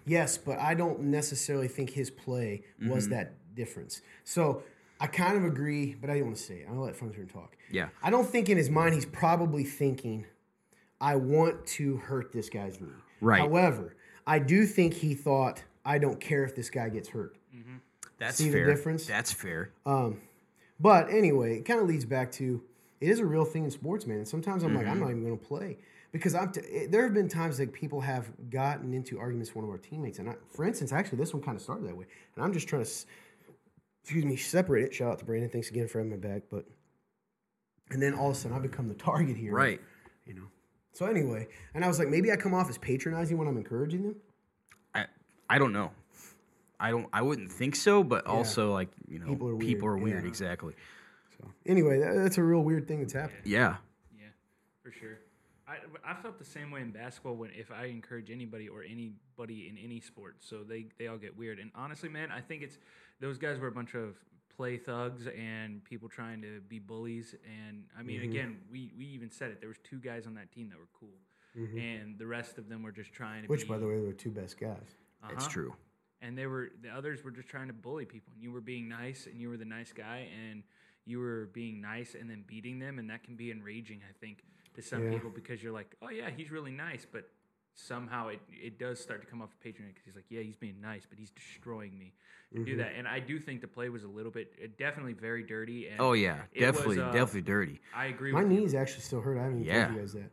[0.07, 3.13] yes, but I don't necessarily think his play was Mm-hmm.
[3.13, 4.01] that difference.
[4.23, 4.63] So
[5.03, 6.65] I kind of agree, but I didn't want to say it.
[6.67, 7.57] I'm gonna let Funturn talk.
[7.69, 10.25] yeah, I don't think in his mind he's probably thinking,
[11.01, 12.87] I want to hurt this guy's knee.
[13.19, 13.41] Right.
[13.41, 17.35] However, I do think he thought, I don't care if this guy gets hurt.
[18.17, 19.05] that's see the difference?
[19.05, 19.71] That's fair.
[19.85, 20.21] Um,
[20.79, 22.61] But anyway, it kind of leads back to
[23.01, 24.17] it is a real thing in sports, man.
[24.19, 25.77] And sometimes I'm like, I'm not even going to play
[26.13, 26.51] because I'm.
[26.53, 29.69] T- it- there have been times that people have gotten into arguments with one of
[29.71, 32.45] our teammates, and I, for instance, actually, this one kind of started that way, and
[32.45, 33.05] I'm just trying to, s-
[34.03, 34.93] excuse me, separate it.
[34.93, 35.49] Shout out to Brandon.
[35.49, 36.43] Thanks again for having my back.
[36.51, 36.65] But
[37.89, 39.81] and then all of a sudden, I become the target here, Right.
[40.25, 40.47] You know.
[40.93, 44.03] So anyway, and I was like, maybe I come off as patronizing when I'm encouraging
[44.03, 44.15] them.
[44.93, 45.05] I
[45.49, 45.91] I don't know.
[46.79, 47.07] I don't.
[47.13, 50.23] I wouldn't think so, but also like you know, People people are are weird, weird.
[50.23, 50.29] yeah.
[50.29, 50.73] Exactly.
[51.37, 53.41] So anyway, that, that's a real weird thing that's happening.
[53.45, 53.77] Yeah.
[54.17, 54.27] Yeah,
[54.83, 55.17] for sure.
[55.67, 59.67] I, I felt the same way in basketball when if I encourage anybody or anybody
[59.69, 61.57] in any sport, so they, they all get weird.
[61.57, 62.77] And honestly, man, I think it's
[63.19, 64.15] those guys were a bunch of
[64.55, 67.35] play thugs and people trying to be bullies.
[67.45, 69.59] And I mean, again, we, we even said it.
[69.59, 71.17] There was two guys on that team that were cool,
[71.79, 73.47] and the rest of them were just trying to.
[73.47, 74.77] Which, be, by the way, were two best guys.
[75.31, 75.49] It's Uh-huh.
[75.49, 75.73] true.
[76.21, 78.87] and they were the others were just trying to bully people and you were being
[78.87, 80.63] nice and you were the nice guy and
[81.05, 84.43] you were being nice and then beating them and that can be enraging i think
[84.73, 85.11] to some Yeah.
[85.11, 87.29] people because you're like oh yeah he's really nice but
[87.75, 90.79] somehow it, it does start to come off patronage because he's like yeah he's being
[90.79, 92.13] nice but he's destroying me
[92.53, 92.71] to Mm-hmm.
[92.71, 95.43] do that and i do think the play was a little bit uh, definitely very
[95.43, 97.79] dirty and Oh yeah, it was, definitely, uh, definitely dirty.
[97.95, 98.59] i agree My with you.
[98.59, 99.37] knees actually still hurt.
[99.39, 99.85] I haven't Yeah.
[99.85, 100.31] told you guys that.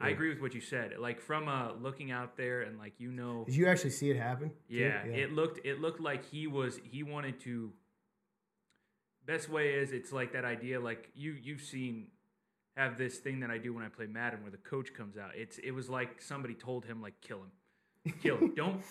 [0.00, 3.10] i agree with what you said like from uh looking out there and like you
[3.12, 4.50] know Did you actually see it happen?
[4.68, 4.76] too?
[4.76, 7.72] Yeah, it looked it looked like he was he wanted to.
[9.24, 12.08] Best way is it's like that idea like you you've seen
[12.76, 15.30] have this thing that I do when I play Madden where the coach comes out.
[15.36, 18.54] It's it was like somebody told him like kill him, kill him.
[18.56, 18.82] Don't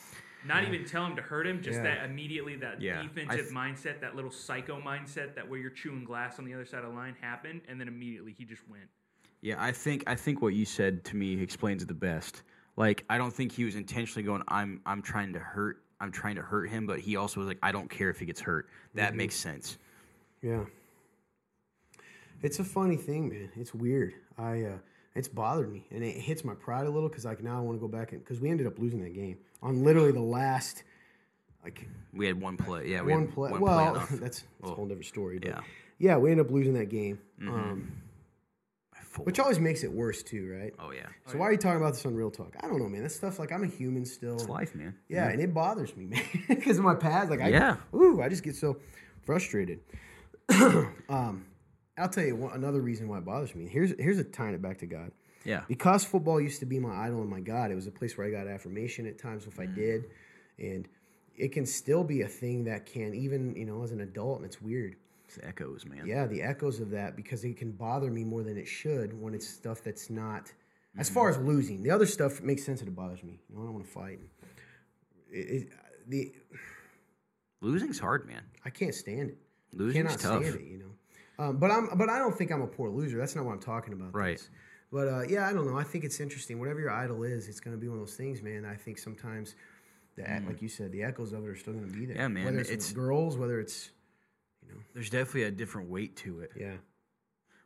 [0.46, 1.62] not even tell him to hurt him.
[1.62, 1.84] Just Yeah.
[1.84, 6.04] that immediately that Yeah, defensive th- mindset, that little psycho mindset, that where you're chewing
[6.04, 8.86] glass on the other side of the line happened, and then immediately he just went.
[9.42, 12.44] Yeah, I think I think what you said to me explains it the best.
[12.78, 14.44] Like I don't think he was intentionally going.
[14.48, 15.84] I'm I'm trying to hurt.
[16.00, 18.26] I'm trying to hurt him, but he also was like, I don't care if he
[18.26, 18.68] gets hurt.
[18.96, 19.18] That Mm-hmm.
[19.18, 19.78] makes sense.
[20.42, 20.64] Yeah.
[22.44, 23.50] It's a funny thing, man.
[23.56, 24.14] It's weird.
[24.38, 24.78] I uh,
[25.16, 27.78] it's bothered me, and it hits my pride a little because like now I want
[27.78, 30.84] to go back and because we ended up losing that game on literally the last
[31.64, 32.88] like We had one play.
[32.90, 33.52] Yeah, we one had play.
[33.52, 35.38] One well, play that's, that's a whole different story.
[35.40, 35.60] But yeah.
[36.00, 37.54] yeah, we ended up losing that game, Mm-hmm.
[37.54, 37.92] um,
[39.24, 40.74] which always makes it worse too, right?
[40.80, 42.56] oh yeah, So why are you talking about this on Real Talk?
[42.62, 43.04] I don't know, man.
[43.04, 44.36] That stuff like I'm a human still.
[44.36, 44.96] it's life, man.
[45.10, 47.30] Yeah, and it bothers me, man, because of my past.
[47.30, 47.76] Like, I, Yeah.
[47.94, 48.78] ooh, I just get so
[49.24, 49.82] frustrated.
[51.10, 51.46] um,
[51.98, 53.68] I'll tell you one, another reason why it bothers me.
[53.68, 55.12] Here's here's a tying it back to God.
[55.44, 55.62] Yeah.
[55.68, 57.72] because football used to be my idol and my god.
[57.72, 59.74] It was a place where I got affirmation at times if I Mm.
[59.76, 60.06] did,
[60.60, 60.88] and
[61.36, 64.46] it can still be a thing that can even you know as an adult, and
[64.46, 64.96] it's weird.
[65.26, 66.06] It's the echoes, man.
[66.06, 69.34] Yeah, the echoes of that because it can bother me more than it should when
[69.34, 70.52] it's stuff that's not.
[70.98, 71.14] As Mm-hmm.
[71.16, 73.40] far as losing, the other stuff makes sense that it bothers me.
[73.50, 74.20] You know, I don't want to fight.
[75.32, 75.70] It, it,
[76.08, 76.34] the
[77.62, 78.42] Losing's hard, man.
[78.66, 79.38] I can't stand it.
[79.74, 80.44] Losing's Cannot tough.
[80.46, 80.68] stand it.
[80.70, 80.92] You know,
[81.42, 83.18] um, but I'm but I don't think I'm a poor loser.
[83.18, 84.14] That's not what I'm talking about.
[84.16, 84.38] Right.
[84.38, 84.50] this.
[84.92, 85.78] But uh, yeah, I don't know.
[85.78, 86.60] I think it's interesting.
[86.60, 88.66] Whatever your idol is, it's going to be one of those things, man.
[88.66, 89.56] I think sometimes,
[90.18, 92.16] the e like you said, the echoes of it are still going to be there.
[92.16, 92.20] Mm.
[92.20, 93.90] Yeah, man, Whether it's, it's- girls, whether it's
[94.68, 96.76] you know, There's definitely a different weight to it, yeah.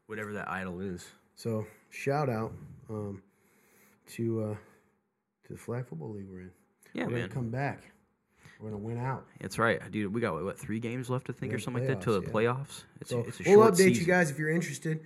[0.06, 1.06] whatever that idol is.
[1.36, 2.54] So shout out
[2.90, 3.22] um,
[4.14, 4.56] to uh,
[5.48, 6.52] to the flag football league we're in.
[6.94, 7.22] Yeah, we're man.
[7.22, 7.92] gonna come back.
[8.60, 9.26] We're gonna win out.
[9.41, 10.14] That's right, dude.
[10.14, 12.26] We got what three games left, I think, Yeah, or something like that, till the
[12.26, 12.84] playoffs, playoffs.
[13.01, 15.01] It's, So it's a we'll short update you guys if you're interested.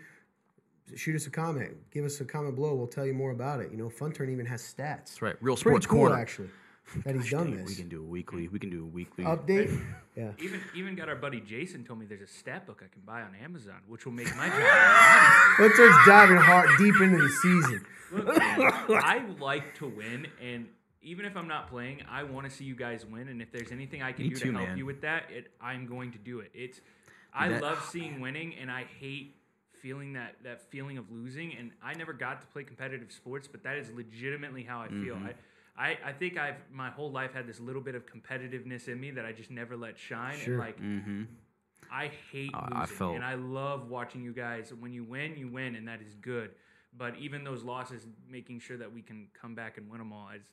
[0.95, 1.76] Shoot us a comment.
[1.91, 2.74] Give us a comment below.
[2.76, 3.70] We'll tell you more about it.
[3.72, 4.76] You know, Fun Turn even has stats.
[4.97, 5.36] That's right.
[5.41, 6.16] Real It's sports cool corner.
[6.16, 6.50] actually
[7.06, 7.70] that he's Gosh done dang, this.
[7.70, 8.47] We can do a weekly.
[8.47, 9.24] We can do a weekly.
[9.24, 9.80] Update.
[10.16, 10.32] Yeah.
[10.39, 13.22] Even even got our buddy Jason told me there's a stat book I can buy
[13.22, 14.47] on Amazon, which will make my
[15.58, 15.58] job.
[15.58, 17.86] Fun Turn's diving hard deep into the season.
[18.12, 20.66] Look, man, I like to win, and
[21.02, 23.30] even if I'm not playing, I want to see you guys win.
[23.30, 24.78] And if there's anything I can Me do too, to help man.
[24.78, 26.52] you with that, it, I'm going to do it.
[26.54, 26.82] It's
[27.34, 29.36] I That- love seeing winning, and I hate
[29.82, 31.56] feeling that that feeling of losing.
[31.56, 35.16] And I never got to play competitive sports, but that is legitimately how I feel.
[35.16, 35.28] Mm-hmm.
[35.28, 35.34] I.
[35.78, 39.12] I, I think I've my whole life had this little bit of competitiveness in me
[39.12, 40.38] that I just never let shine.
[40.38, 40.56] Sure.
[40.56, 41.24] And like mm-hmm.
[41.89, 44.74] I hate losing, I felt- and I love watching you guys.
[44.78, 46.52] When you win, you win, and that is good.
[46.97, 50.28] But even those losses, making sure that we can come back and win them all,
[50.36, 50.43] is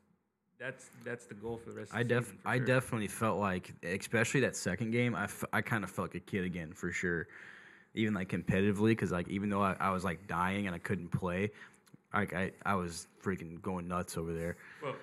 [0.58, 1.90] that's that's the goal for the rest.
[1.92, 2.66] of I the def season, I sure.
[2.66, 6.20] definitely felt like, especially that second game, I, f- I kind of felt like a
[6.20, 7.28] kid again for sure.
[7.94, 11.08] Even like competitively, because like even though I, I was like dying and I couldn't
[11.08, 11.50] play,
[12.12, 14.56] like I, I was freaking going nuts over there.
[14.82, 14.94] Well,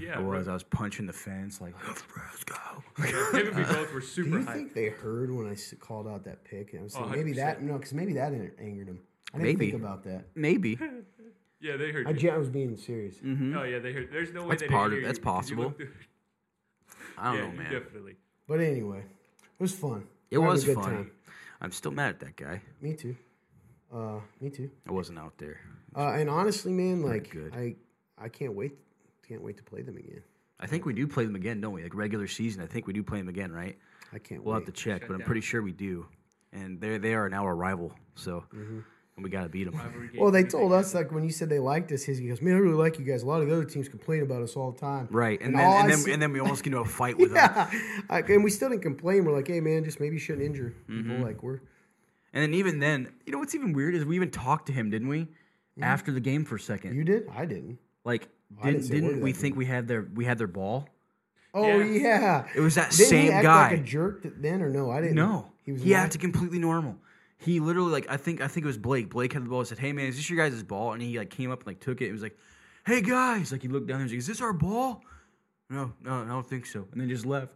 [0.00, 0.50] yeah, I was right.
[0.50, 2.56] I was punching the fence like let's go.
[3.04, 4.52] Him and me both were Do you high.
[4.54, 6.74] think they heard when I called out that pick?
[6.78, 7.62] I was Oh, maybe that 100%.
[7.62, 9.00] no, because maybe that angered him.
[9.34, 9.70] I didn't Maybe.
[9.72, 10.24] think about that.
[10.34, 10.78] Maybe.
[11.60, 12.06] Yeah, they heard.
[12.06, 12.16] I, you.
[12.18, 13.16] gen- I was being serious.
[13.16, 13.56] Mm-hmm.
[13.56, 14.08] Oh yeah, they heard.
[14.12, 15.64] There's no way That's they part didn't of- hear that's you 'cause you possible.
[15.78, 15.82] looked-
[17.18, 17.72] I don't yeah, know, man.
[17.72, 18.16] definitely.
[18.46, 20.06] But anyway, it was fun.
[20.30, 20.84] It We're having was a good fun.
[20.84, 21.10] time.
[21.60, 22.60] I'm still mad at that guy.
[22.82, 23.16] Me too.
[23.92, 24.70] Uh, me too.
[24.86, 25.60] I wasn't out there.
[25.96, 27.54] Uh, and honestly, man, like good.
[27.54, 27.76] I,
[28.22, 28.72] I can't wait,
[29.26, 30.22] can't wait to play them again.
[30.60, 31.82] I think we do play them again, don't we?
[31.82, 32.62] Like regular season.
[32.62, 33.78] I think we do play them again, right?
[34.12, 34.66] I can't We'll wait.
[34.66, 36.06] have to check, Shut but I'm pretty sure we do.
[36.52, 38.80] And they they are now our rival, so Mm-hmm.
[39.16, 40.10] And we got to beat them.
[40.18, 42.54] Well, they told us like when you said they liked us, his he goes, "Man,
[42.54, 43.22] I really like you guys.
[43.22, 45.58] A lot of the other teams complain about us all the time." Right, and, And
[45.58, 47.36] then and then, see- and then we almost get into a fight with them.
[47.36, 47.70] Yeah,
[48.10, 49.24] I, and we still didn't complain.
[49.24, 51.10] We're like, "Hey, man, just maybe you shouldn't injure Mm-hmm.
[51.10, 51.60] people." Like we're
[52.34, 54.90] And then even then, you know what's even weird is we even talked to him,
[54.90, 55.28] didn't we?
[55.80, 56.94] After the game for a second.
[56.94, 57.78] you did, I didn't.
[58.04, 58.28] like
[58.62, 60.38] I didn't didn't say a word didn't we that think we had their we had
[60.38, 60.88] their ball?
[61.54, 61.84] Oh Yeah.
[61.84, 63.68] yeah, It was that Didn't same he act guy.
[63.70, 64.90] like a jerk then, or no?
[64.90, 65.16] I didn't.
[65.16, 65.82] No, he was.
[65.82, 66.00] he not?
[66.00, 66.96] acted completely normal.
[67.38, 69.10] He literally like I think I think it was Blake.
[69.10, 69.58] Blake had the ball.
[69.60, 71.66] and Said, "Hey man, is this your guys' ball?" And he like came up and
[71.66, 72.04] like took it.
[72.06, 72.36] and was like,
[72.86, 74.04] "Hey guys!" Like he looked down there.
[74.04, 75.02] and was like, "Is this our ball?"
[75.68, 76.86] No, no, I don't think so.
[76.92, 77.52] And then just left.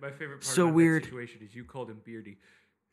[0.00, 1.02] My favorite part So about weird.
[1.02, 2.36] that situation is you called him Beardy,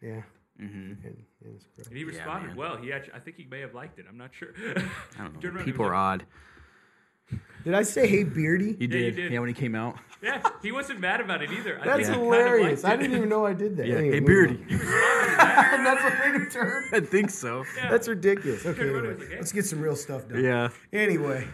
[0.02, 0.22] Yeah,
[0.62, 1.06] Mm-hmm.
[1.06, 1.88] and, yeah, that's correct.
[1.90, 2.56] and he responded man.
[2.58, 2.78] well.
[2.78, 4.06] He actually, I think he may have liked it.
[4.10, 4.50] I'm not sure.
[4.58, 4.84] I
[5.24, 5.64] don't know.
[5.64, 6.26] People are was odd.
[7.64, 8.76] Did I say hey beardy?
[8.80, 9.16] He Yeah, you did.
[9.16, 9.32] did.
[9.34, 9.98] Yeah, when he came out.
[10.22, 11.80] yeah, he wasn't mad about it either.
[11.80, 12.84] I That's think he kind of hilarious.
[12.84, 13.02] liked I it.
[13.04, 13.86] didn't even know I did that.
[13.88, 14.54] Yeah, Anyway, hey, moving Beardy.
[14.56, 14.68] on.
[14.70, 15.09] He responded to that.
[15.50, 16.84] And that's what made him turn.
[16.94, 17.64] I think so.
[17.76, 17.90] Yeah.
[17.92, 18.66] That's ridiculous.
[18.66, 19.38] Okay, Turned around and anyway, was like, hey.
[19.38, 20.44] let's get some real stuff done.
[20.44, 20.70] Yeah.
[20.94, 21.48] Anyway,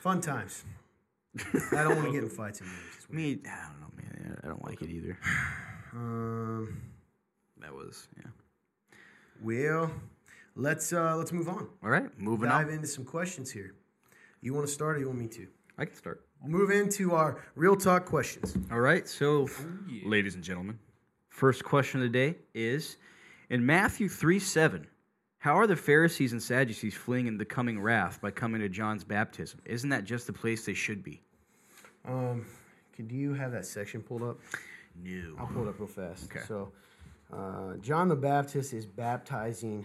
[0.00, 0.64] fun times.
[1.72, 2.78] I don't want to get in fights anymore.
[2.94, 3.10] Just.
[3.12, 4.38] Me, I don't know, man.
[4.42, 5.18] I don't like it either.
[5.94, 6.80] Um,
[7.60, 8.30] That was yeah.
[9.42, 9.90] well,
[10.56, 11.68] let's uh, let's move on.
[11.82, 12.72] All right, moving Dive on.
[12.72, 13.74] into some questions here.
[14.40, 15.46] You want to start, or you want me to?
[15.76, 16.24] I can start.
[16.46, 18.56] Move into our real talk questions.
[18.72, 19.48] All right, so,
[19.86, 20.00] yeah.
[20.08, 20.78] ladies and gentlemen,
[21.28, 22.96] first question of the day is
[23.52, 24.86] in Matthew 3 7,
[25.38, 29.04] how are the Pharisees and Sadducees fleeing in the coming wrath by coming to John's
[29.04, 29.60] baptism?
[29.66, 31.20] Isn't that just the place they should be?
[32.06, 32.46] Um,
[32.96, 34.38] could you have that section pulled up?
[35.04, 35.36] No.
[35.38, 36.30] I'll pull it up real fast.
[36.30, 36.44] Okay.
[36.48, 36.72] So,
[37.32, 39.84] uh, John the Baptist is baptizing.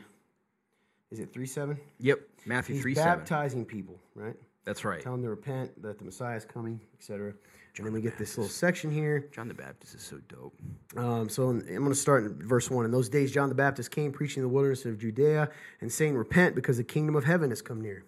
[1.11, 1.77] Is it three seven?
[1.99, 3.19] Yep, Matthew He's 3 7.
[3.19, 4.35] baptizing people, right?
[4.63, 5.01] That's right.
[5.01, 7.33] Tell them to repent, that the Messiah is coming, etc.
[7.77, 9.29] And then we get this little section here.
[9.31, 10.55] John the Baptist is so dope.
[10.95, 12.85] Um, so I'm going to start in verse 1.
[12.85, 15.49] In those days, John the Baptist came preaching in the wilderness of Judea
[15.81, 18.03] and saying, Repent because the kingdom of heaven has come near.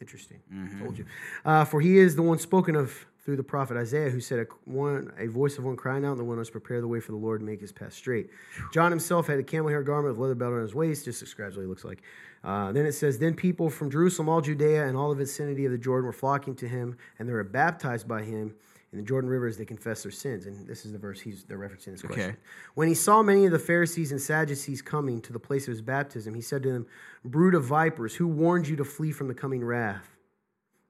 [0.00, 0.40] Interesting.
[0.80, 1.06] Told you.
[1.44, 4.46] Uh, for he is the one spoken of through the prophet Isaiah, who said, a,
[4.64, 7.18] one, a voice of one crying out, in the wilderness, prepare the way for the
[7.18, 8.28] Lord and make his path straight.
[8.72, 11.56] John himself had a camel hair garment with leather belt on his waist, just describes
[11.56, 12.02] what he looks like.
[12.42, 15.72] Uh, then it says, Then people from Jerusalem, all Judea, and all the vicinity of
[15.72, 18.54] the Jordan were flocking to him, and they were baptized by him
[18.92, 20.46] in the Jordan River as they confessed their sins.
[20.46, 22.30] And this is the verse he's they're referencing this question.
[22.30, 22.36] Okay.
[22.74, 25.82] When he saw many of the Pharisees and Sadducees coming to the place of his
[25.82, 26.86] baptism, he said to them,
[27.24, 30.13] Brood of vipers, who warned you to flee from the coming wrath?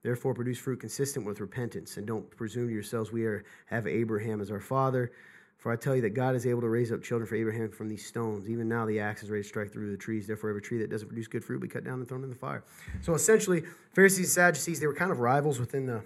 [0.05, 4.42] Therefore, produce fruit consistent with repentance, and don't presume to yourselves we are, have Abraham
[4.42, 5.11] as our father.
[5.57, 7.88] For I tell you that God is able to raise up children for Abraham from
[7.88, 8.46] these stones.
[8.50, 10.26] Even now, the axe is ready to strike through the trees.
[10.26, 12.28] Therefore, every tree that doesn't produce good fruit will be cut down and thrown in
[12.28, 12.62] the fire.
[13.00, 13.62] So, essentially,
[13.94, 16.02] Pharisees and Sadducees, they were kind of rivals within the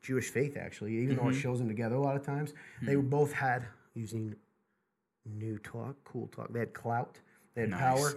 [0.00, 2.54] Jewish faith, actually, even though it shows them together a lot of times.
[2.80, 4.34] They both had, using
[5.26, 7.18] new talk, cool talk, they had clout,
[7.54, 7.80] they had Nice.
[7.80, 8.12] power.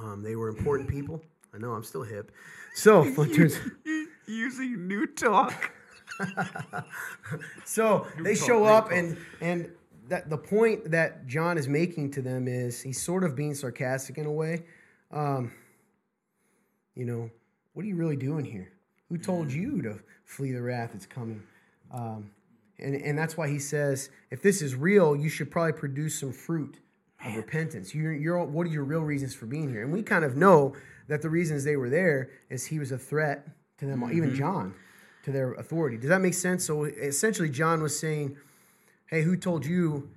[0.00, 1.22] Um, they were important people.
[1.54, 2.32] I know, I'm still hip.
[2.74, 3.04] So,
[4.28, 5.72] Using new talk.
[7.64, 9.70] so they show up, and and
[10.08, 14.18] that the point that John is making to them is he's sort of being sarcastic
[14.18, 14.64] in a way.
[15.10, 15.52] Um,
[16.94, 17.30] you know,
[17.72, 18.72] what are you really doing here?
[19.08, 21.42] Who told you to flee the wrath that's coming?
[21.92, 22.30] Um,
[22.78, 26.32] and and that's why he says, if this is real, you should probably produce some
[26.32, 26.80] fruit
[27.24, 27.94] of repentance.
[27.94, 29.82] You're, you're, what are your real reasons for being here?
[29.82, 30.74] And we kind of know
[31.08, 33.48] that the reasons they were there is he was a threat
[33.78, 34.74] to them, even John,
[35.24, 35.96] to their authority.
[35.96, 36.64] Does that make sense?
[36.64, 38.36] So essentially, John was saying,
[39.06, 40.10] "Hey, who told you?"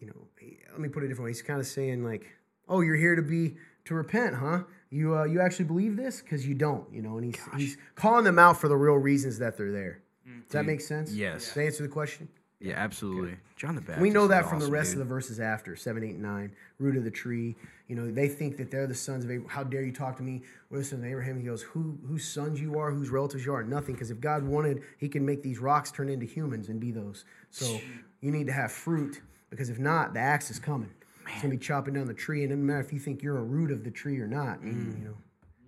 [0.00, 0.28] You know,
[0.72, 1.30] let me put it a different way.
[1.30, 2.26] He's kind of saying like,
[2.68, 3.56] "Oh, you're here to be
[3.86, 4.64] to repent, huh?
[4.90, 8.24] You uh, you actually believe this because you don't, you know." And he's he's calling
[8.24, 10.02] them out for the real reasons that they're there.
[10.24, 11.12] Does that make sense?
[11.12, 11.44] yes.
[11.44, 12.28] Does that answer the question?
[12.60, 13.36] Yeah, absolutely.
[13.56, 14.00] John the Baptist.
[14.00, 15.00] We know that from the rest dude.
[15.00, 16.52] of the verses after seven, eight, nine.
[16.80, 17.54] Root of the tree.
[17.86, 19.48] You know, they think that they're the sons of Abraham.
[19.48, 20.42] How dare you talk to me?
[20.68, 21.38] We're the sons of Abraham.
[21.38, 23.62] He goes, Who whose sons you are, whose relatives you are?
[23.62, 23.94] Nothing.
[23.94, 27.24] Because if God wanted, He can make these rocks turn into humans and be those.
[27.50, 27.80] So
[28.20, 29.20] you need to have fruit.
[29.50, 30.90] Because if not, the axe is coming.
[31.26, 33.38] It's gonna be chopping down the tree, and it doesn't matter if you think you're
[33.38, 34.62] a root of the tree or not.
[34.62, 35.04] meaning, You mm.
[35.04, 35.16] know.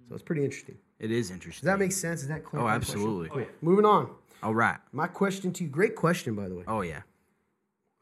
[0.09, 0.77] So it's pretty interesting.
[0.99, 1.61] It is interesting.
[1.67, 2.23] Does that make sense?
[2.23, 2.61] Is that clear?
[2.61, 2.97] Oh, my question?
[2.97, 3.47] absolutely.
[3.63, 4.11] Moving on.
[4.43, 4.77] All right.
[4.93, 5.71] My question to you.
[5.71, 6.65] Great question, by the way.
[6.67, 7.03] Oh yeah.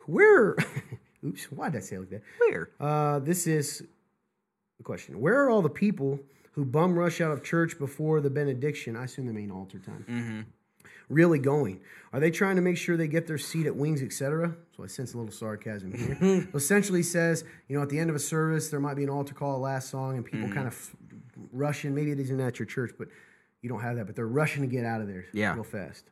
[0.07, 0.57] Where?
[1.25, 1.45] Oops.
[1.53, 2.23] Why did I say it like that?
[2.39, 2.71] Where?
[2.81, 3.83] Uh, this is
[4.77, 5.21] the question.
[5.21, 6.21] Where are all the people
[6.53, 8.97] who bum rush out of church before the benediction?
[8.97, 10.05] I assume they mean altar time.
[10.09, 10.41] Mm-hmm.
[11.09, 11.81] Really going?
[12.13, 14.55] Are they trying to make sure they get their seat at wings, etc.?
[14.77, 16.49] So I sense a little sarcasm here.
[16.55, 19.35] essentially says, you know, at the end of a service, there might be an altar
[19.35, 20.97] call, a last song, and people kind of
[21.53, 21.95] rushing.
[21.95, 23.09] Maybe it isn't at your church, but
[23.63, 24.07] you don't have that.
[24.07, 25.55] But they're rushing to get out of there Yeah.
[25.55, 26.05] real fast.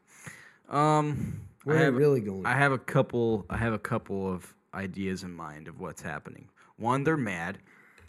[0.68, 2.46] Um, Where I are have, really going?
[2.46, 3.46] I have a couple.
[3.50, 6.48] I have a couple of ideas in mind of what's happening.
[6.76, 7.58] One, they're mad,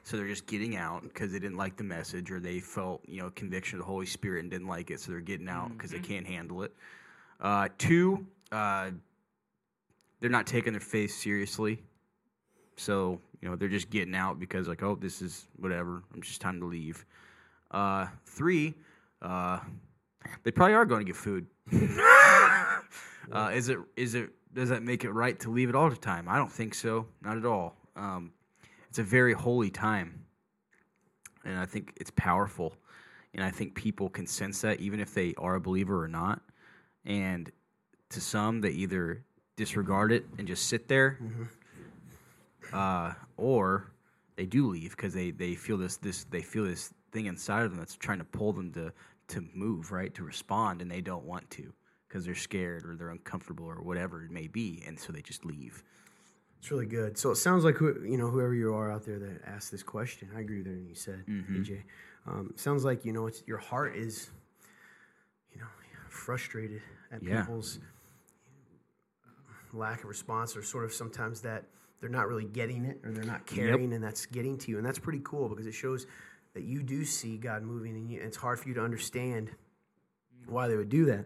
[0.04, 3.22] so they're just getting out because they didn't like the message, or they felt you
[3.22, 5.92] know conviction of the Holy Spirit and didn't like it, so they're getting out because
[5.92, 6.74] they can't handle it.
[7.40, 8.90] Uh, two, uh,
[10.20, 11.82] they're not taking their faith seriously,
[12.76, 16.04] so you know they're just getting out because like, oh, this is whatever.
[16.14, 17.06] I'm just time to leave.
[17.70, 18.74] Uh, three,
[19.22, 19.60] uh,
[20.44, 21.46] they probably are going to get food.
[23.32, 25.96] uh, is it is it does that make it right to leave it all the
[25.96, 26.28] time?
[26.28, 27.08] I don't think so.
[27.22, 27.76] Not at all.
[27.96, 28.32] Um,
[28.90, 30.26] it's a very holy time,
[31.46, 32.74] and I think it's powerful,
[33.34, 36.42] and I think people can sense that even if they are a believer or not.
[37.06, 37.52] And
[38.10, 39.24] to some, they either
[39.56, 41.20] disregard it and just sit there,
[42.74, 43.92] uh, or
[44.36, 47.72] they do leave because they, they feel this this they feel this thing inside of
[47.72, 48.94] them that's trying to pull them to
[49.28, 51.74] to move right to respond and they don't want to
[52.18, 55.46] because they're scared or they're uncomfortable or whatever it may be and so they just
[55.46, 55.84] leave
[56.60, 57.16] It's really good.
[57.16, 59.84] So it sounds like who, you know whoever you are out there that asked this
[59.84, 60.30] question.
[60.36, 61.84] I agree with everything you said, AJ.
[62.26, 64.32] Um, sounds like you know it's your heart is,
[65.54, 65.68] you know,
[66.10, 67.42] frustrated at Yeah.
[67.42, 67.80] people's
[69.74, 71.66] lack of response, or sort of sometimes that
[72.00, 74.86] they're not really getting it or they're not caring, and that's getting to you, and
[74.86, 76.08] that's pretty cool because it shows
[76.56, 79.52] that you do see God moving, and you, it's hard for you to understand
[80.48, 81.26] why they would do that.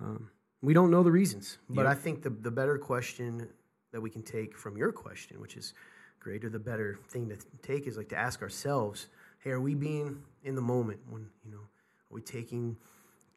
[0.00, 0.30] Um,
[0.62, 3.48] we don't know the reasons, but I think the the better question
[3.92, 5.72] that we can take from your question, which is
[6.20, 9.74] great, or the better thing to take is like to ask ourselves, hey, are we
[9.74, 12.76] being in the moment when, you know, are we taking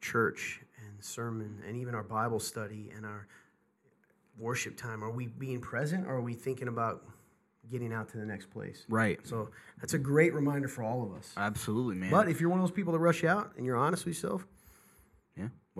[0.00, 3.26] church and sermon and even our Bible study and our
[4.38, 7.04] worship time, are we being present or are we thinking about
[7.70, 8.84] getting out to the next place?
[8.88, 9.50] right So
[9.80, 11.32] that's a great reminder for all of us.
[11.36, 14.04] absolutely man But if you're one of those people that rush out and you're honest
[14.04, 14.46] with yourself,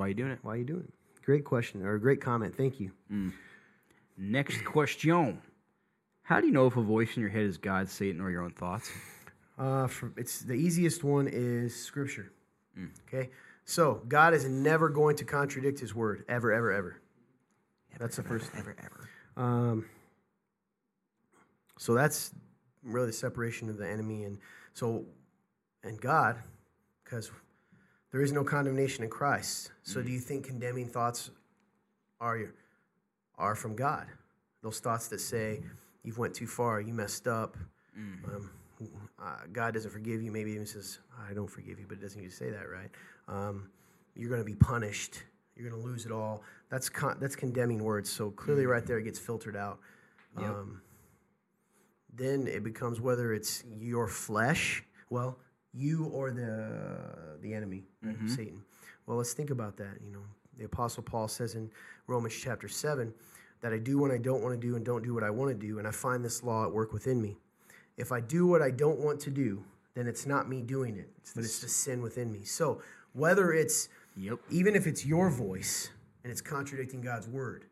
[0.01, 0.95] why are you doing it why are you doing it?
[1.27, 2.57] Great question or a great comment.
[2.57, 2.91] Thank you.
[4.17, 5.43] next question
[6.23, 8.43] how do you know if a voice in your head is god satan or your
[8.43, 8.91] own thoughts
[9.59, 12.33] Uh, for, it's the easiest one is scripture.
[13.07, 13.29] Okay,
[13.67, 17.03] So God is never going to contradict His word, ever, ever, ever.
[17.99, 18.61] That's the first thing.
[18.61, 19.09] Ever, ever.
[19.37, 19.85] Um,
[21.77, 22.33] so that's
[22.83, 24.39] really the separation of the enemy and
[24.73, 25.05] so
[25.85, 26.37] and God,
[27.05, 27.31] because
[28.13, 29.71] there is no condemnation in Christ.
[29.83, 31.31] So do you think condemning thoughts
[32.21, 32.55] are your,
[33.39, 34.07] are from God?
[34.63, 35.61] Those thoughts that say
[36.03, 37.57] you've went too far, you messed up,
[38.25, 38.51] um,
[39.23, 40.31] uh, God doesn't forgive you.
[40.31, 40.99] Maybe even says
[41.29, 42.91] I don't forgive you, but it doesn't need to say that, right?
[43.29, 43.69] Um,
[44.17, 45.23] you're going to be punished.
[45.57, 46.43] You're going to lose it all.
[46.71, 48.11] That's con- that's condemning words.
[48.11, 49.79] So clearly, right there, it gets filtered out.
[50.37, 50.81] Um,
[52.15, 55.39] then it becomes whether it's your flesh, well,
[55.73, 58.63] you or the the enemy, right, Satan.
[59.07, 59.99] Well, let's think about that.
[60.05, 60.23] You know,
[60.59, 61.71] the Apostle Paul says in
[62.07, 63.13] Romans chapter seven
[63.61, 65.51] that I do what I don't want to do and don't do what I want
[65.51, 67.37] to do, and I find this law at work within me.
[67.97, 69.63] If I do what I don't want to do,
[69.95, 72.45] then it's not me doing it, but it's the sin within me.
[72.45, 72.81] So
[73.13, 74.39] whether it's Yep.
[74.51, 75.91] even if it's your voice
[76.25, 77.65] and it's contradicting God's word,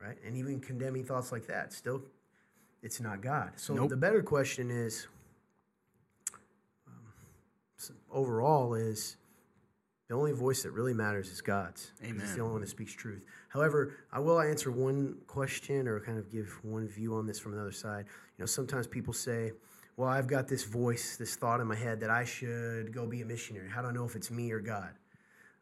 [0.00, 0.16] right?
[0.24, 2.02] And even condemning thoughts like that, still,
[2.82, 3.52] it's not God.
[3.56, 3.90] So Nope.
[3.90, 5.06] the better question is,
[8.10, 9.16] overall, is
[10.08, 11.86] the only voice that really matters is God's.
[11.86, 12.34] 'cause It's Amen.
[12.34, 13.22] the only one that speaks truth.
[13.48, 17.52] However, I will answer one question or kind of give one view on this from
[17.52, 18.06] another side.
[18.36, 19.52] You know, sometimes people say,
[19.96, 23.20] well, I've got this voice, this thought in my head that I should go be
[23.22, 23.68] a missionary.
[23.68, 24.94] How do I know if it's me or God?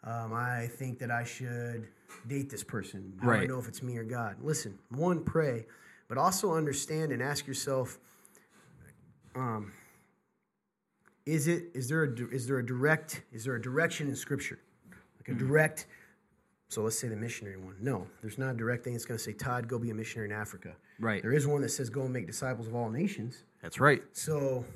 [0.04, 1.88] Um, I think that I should
[2.26, 3.18] date this person.
[3.20, 4.36] How do I know if it's me or God?
[4.40, 5.66] Listen, one, pray,
[6.06, 7.98] but also understand and ask yourself,
[9.34, 9.72] um,
[11.28, 14.58] is it is there a is there a direct is there a direction in Scripture,
[15.18, 15.86] like a direct?
[16.68, 17.76] So let's say the missionary one.
[17.80, 20.28] No, there's not a direct thing that's going to say, Todd, go be a missionary
[20.28, 20.74] in Africa.
[21.00, 21.22] Right.
[21.22, 23.44] There is one that says, go and make disciples of all nations.
[23.62, 24.02] That's right.
[24.12, 24.66] So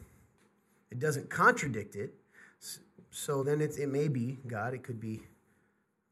[0.91, 2.15] it doesn't contradict it.
[3.11, 5.23] So then it, it may be God, it could be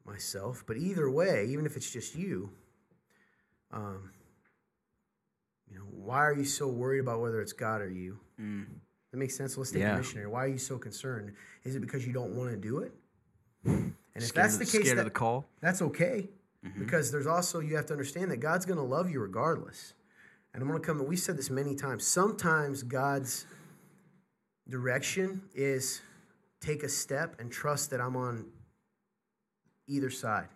[0.04, 0.64] myself.
[0.66, 2.50] But either way, even if it's just you,
[3.72, 4.10] um,
[5.70, 8.20] you know, why are you so worried about whether it's God or you?
[9.12, 9.56] That makes sense.
[9.56, 9.94] Let's take Yeah.
[9.94, 10.28] a missionary.
[10.28, 11.34] Why are you so concerned?
[11.64, 12.92] Is it because you don't want to do it?
[13.64, 15.46] And if Scared that's the case, scared that, of the call.
[15.60, 16.28] that's okay.
[16.64, 16.78] Mm-hmm.
[16.80, 19.94] Because there's also you have to understand that God's going to love you regardless.
[20.52, 21.04] And I'm going to come.
[21.06, 22.06] We said this many times.
[22.06, 23.46] Sometimes God's
[24.68, 26.00] direction is
[26.60, 28.46] take a step and trust that I'm on
[29.86, 30.48] either side.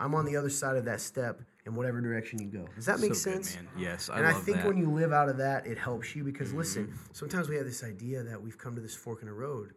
[0.00, 2.66] I'm on the other side of that step in whatever direction you go.
[2.76, 3.56] Does that make So good, sense?
[3.56, 3.68] man.
[3.78, 4.54] Yes, I and I think that.
[4.58, 4.68] Mm-hmm.
[4.68, 7.82] when you live out of that, it helps you because listen, sometimes we have this
[7.82, 9.72] idea that we've come to this fork in the road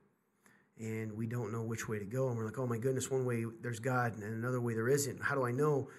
[0.80, 2.28] and we don't know which way to go.
[2.28, 5.22] And we're like, oh my goodness, one way there's God and another way there isn't.
[5.24, 5.90] How do I know?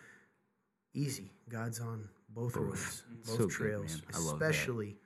[0.95, 1.31] Easy.
[1.49, 4.03] God's on both, roads, both So good, trails, man.
[4.15, 4.51] I love that.
[4.51, 4.97] especially.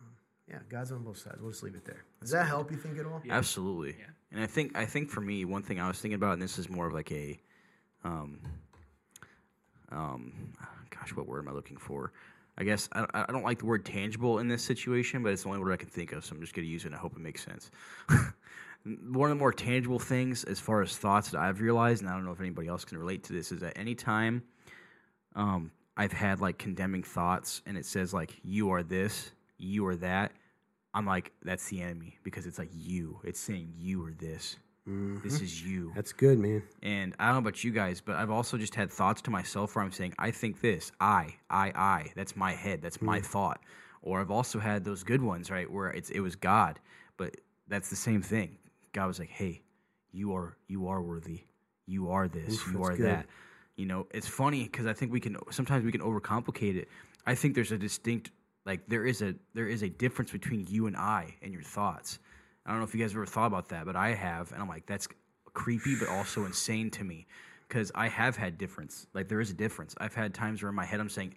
[0.00, 0.08] um,
[0.48, 1.38] yeah, God's on both sides.
[1.40, 2.04] We'll just leave it there.
[2.20, 3.22] Does that help you think at all?
[3.30, 3.96] Absolutely.
[3.98, 4.06] Yeah.
[4.32, 6.58] And I think I think for me, one thing I was thinking about, and this
[6.58, 7.40] is more of like a,
[8.04, 8.40] um,
[9.94, 10.32] um,
[10.90, 12.12] gosh, what word am I looking for?
[12.56, 15.48] I guess I, I don't like the word tangible in this situation, but it's the
[15.48, 16.88] only word I can think of, so I'm just going to use it.
[16.88, 17.70] and I hope it makes sense.
[18.84, 22.14] One of the more tangible things, as far as thoughts that I've realized, and I
[22.14, 24.42] don't know if anybody else can relate to this, is that anytime
[25.34, 29.96] um, I've had like condemning thoughts, and it says like you are this, you are
[29.96, 30.32] that,
[30.94, 33.18] I'm like that's the enemy because it's like you.
[33.24, 34.56] It's saying you are this.
[34.86, 35.44] This mm-hmm.
[35.44, 35.92] is you.
[35.94, 36.62] That's good, man.
[36.82, 39.74] And I don't know about you guys, but I've also just had thoughts to myself
[39.74, 42.12] where I'm saying, I think this, I, I, I.
[42.14, 42.82] That's my head.
[42.82, 43.24] That's my mm.
[43.24, 43.60] thought.
[44.02, 46.78] Or I've also had those good ones, right, where it's it was God,
[47.16, 47.34] but
[47.66, 48.58] that's the same thing.
[48.92, 49.62] God was like, Hey,
[50.12, 51.44] you are you are worthy.
[51.86, 52.54] You are this.
[52.54, 53.06] Oof, you are good.
[53.06, 53.26] that.
[53.76, 56.88] You know, it's funny because I think we can sometimes we can overcomplicate it.
[57.26, 58.30] I think there's a distinct
[58.66, 62.18] like there is a there is a difference between you and I and your thoughts.
[62.66, 64.68] I don't know if you guys ever thought about that, but I have, and I'm
[64.68, 65.08] like, that's
[65.52, 67.26] creepy, but also insane to me,
[67.68, 69.06] because I have had difference.
[69.14, 69.94] Like there is a difference.
[69.98, 71.34] I've had times where in my head I'm saying,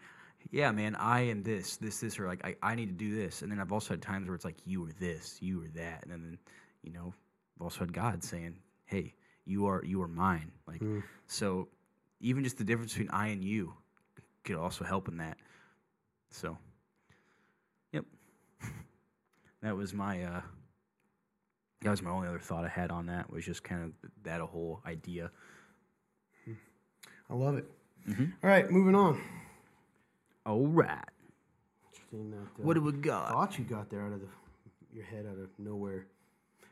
[0.52, 3.42] yeah, man, I am this, this, this, or like I, I need to do this,
[3.42, 6.04] and then I've also had times where it's like you are this, you are that,
[6.04, 6.38] and then
[6.84, 7.14] you know,
[7.58, 8.56] I've also had God saying,
[8.86, 9.14] hey,
[9.46, 10.52] you are you are mine.
[10.68, 10.82] Like
[11.26, 11.68] so,
[12.22, 13.74] even just the difference between I and you
[14.44, 15.38] could also help in that.
[16.30, 16.58] So,
[17.92, 18.06] yep,
[19.62, 20.42] that was my uh,
[21.82, 23.92] that was my only other thought I had on that was just kind of
[24.24, 25.32] that whole idea.
[27.30, 27.66] I love it.
[28.10, 28.26] Mm-hmm.
[28.44, 29.22] All right, moving on.
[30.46, 31.04] All right,
[31.92, 33.32] Interesting that, uh, what do we got?
[33.32, 34.28] thought you got there out of the,
[34.94, 36.06] your head out of nowhere.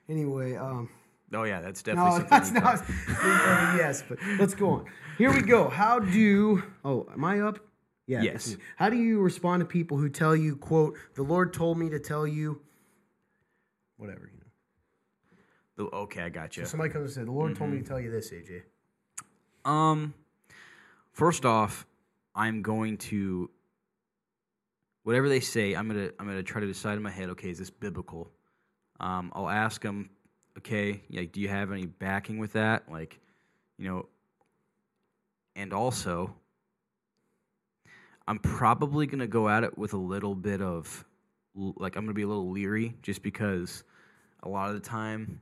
[0.08, 0.89] Anyway, um,
[1.34, 2.30] Oh yeah, that's definitely no, something.
[2.30, 2.80] that's not.
[2.80, 4.86] thought- I mean, yes, but let's go on.
[5.18, 5.68] Here we go.
[5.68, 6.64] How do?
[6.86, 7.60] Oh, am I up?
[8.08, 8.22] Yeah.
[8.22, 8.56] Yes.
[8.78, 11.99] How do you respond to people who tell you, "quote The Lord told me to
[11.99, 12.62] tell you,"
[13.97, 14.30] whatever?
[15.76, 16.63] The, okay, I got you.
[16.63, 18.63] So somebody comes and says, "The Lord told me to tell you this, AJ."
[19.69, 20.13] Um,
[21.11, 21.86] first off,
[22.34, 23.49] I'm going to
[25.03, 25.73] whatever they say.
[25.73, 27.30] I'm gonna I'm gonna try to decide in my head.
[27.30, 28.32] Okay, is this biblical?
[28.99, 30.09] Um, I'll ask them.
[30.57, 32.89] Okay, like, do you have any backing with that?
[32.89, 33.19] Like,
[33.78, 34.07] you know,
[35.55, 36.34] and also,
[38.28, 41.05] I'm probably gonna go at it with a little bit of
[41.55, 43.84] like I'm gonna be a little leery, just because
[44.43, 45.41] a lot of the time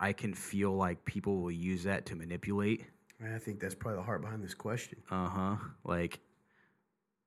[0.00, 2.86] I can feel like people will use that to manipulate.
[3.22, 4.98] I think that's probably the heart behind this question.
[5.10, 5.56] Uh huh.
[5.84, 6.20] Like,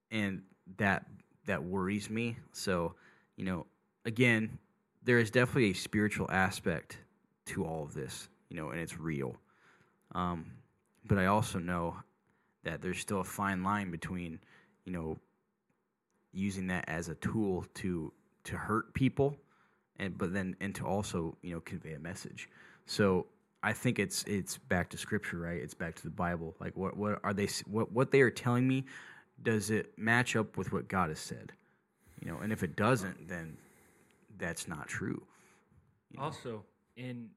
[0.10, 0.42] and
[0.78, 1.06] that
[1.46, 2.38] that worries me.
[2.52, 2.96] So,
[3.38, 3.68] you know,
[4.06, 4.58] again,
[5.04, 6.98] there is definitely a spiritual aspect
[7.46, 9.36] to all of this, you know, and it's real.
[10.16, 10.46] Um,
[11.06, 11.98] but I also know
[12.64, 14.40] that there's still a fine line between,
[14.86, 15.20] you know,
[16.32, 18.12] using that as a tool to
[18.46, 19.38] to hurt people,
[20.00, 22.50] and but then and to also you know convey a message.
[22.86, 23.28] So
[23.62, 25.62] I think it's it's back to scripture, right?
[25.62, 26.56] It's back to the Bible.
[26.60, 28.86] Like what what are they what what they are telling me?
[29.42, 31.52] Does it match up with what God has said?
[32.22, 33.58] You know, and if it doesn't, then
[34.38, 35.24] that's not true.
[36.12, 36.26] you know?
[36.26, 36.64] Also,
[36.96, 37.30] in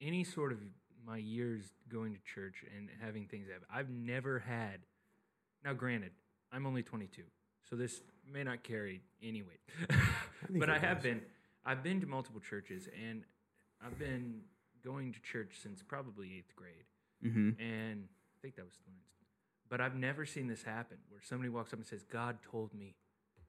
[0.00, 0.58] any sort of
[1.06, 4.80] my years going to church and having things happen, I've never had.
[5.64, 6.12] Now, granted,
[6.52, 7.22] I'm only 22,
[7.68, 9.60] so this may not carry any weight,
[10.50, 11.04] but I have does.
[11.04, 11.22] been.
[11.68, 13.24] I've been to multiple churches, and
[13.84, 14.40] I've been
[14.82, 16.86] going to church since probably eighth grade,
[17.22, 17.60] Mhm.
[17.60, 19.02] and I think that was the one.
[19.68, 22.96] But I've never seen this happen where somebody walks up and says, "God told me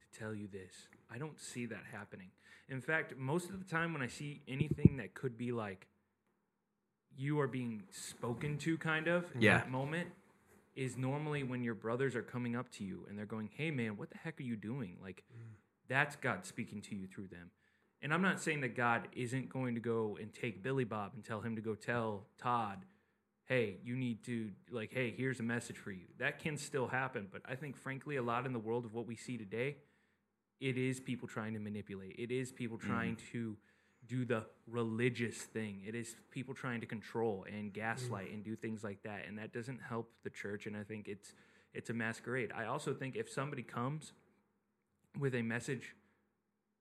[0.01, 2.33] to tell you this." I don't see that happening.
[2.67, 5.87] In fact, most of the time when I see anything that could be like
[7.15, 9.59] you are being spoken to, kind of in Yeah.
[9.59, 10.13] that moment,
[10.75, 13.95] is normally when your brothers are coming up to you and they're going, "Hey, man,
[13.95, 15.23] what the heck are you doing?" Like,
[15.87, 17.51] that's God speaking to you through them.
[18.01, 21.23] And I'm not saying that God isn't going to go and take Billy Bob and
[21.23, 22.85] tell him to go tell Todd,
[23.45, 26.05] hey, you need to, like, hey, here's a message for you.
[26.17, 27.27] That can still happen.
[27.31, 29.77] But I think, frankly, a lot in the world of what we see today,
[30.61, 32.15] it is people trying to manipulate.
[32.17, 32.89] It is people mm-hmm.
[32.89, 33.57] trying to
[34.07, 35.81] do the religious thing.
[35.85, 38.33] It is people trying to control and gaslight mm.
[38.33, 39.25] and do things like that.
[39.27, 40.65] And that doesn't help the church.
[40.65, 41.33] And I think it's
[41.73, 42.51] it's a masquerade.
[42.55, 44.13] I also think if somebody comes
[45.19, 45.95] with a message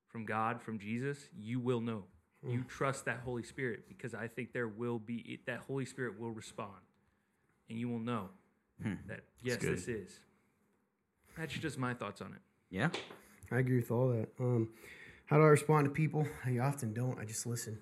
[0.08, 2.04] from God, from Jesus, you will know.
[2.46, 6.18] You trust that Holy Spirit because I think there will be it, that Holy Spirit
[6.20, 6.80] will respond,
[7.68, 8.28] and you will know
[9.08, 10.20] that yes, this is.
[11.36, 12.40] That's just my thoughts on it.
[12.70, 12.90] Yeah.
[13.50, 14.28] I agree with all that.
[14.38, 14.68] Um,
[15.26, 16.26] how do I respond to people?
[16.44, 17.18] I often don't.
[17.18, 17.78] I just listen,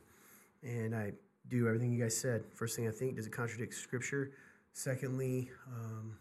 [0.62, 1.12] and I
[1.48, 2.44] do everything you guys said.
[2.54, 4.32] First thing I think: does it contradict Scripture?
[4.72, 6.16] Secondly, um,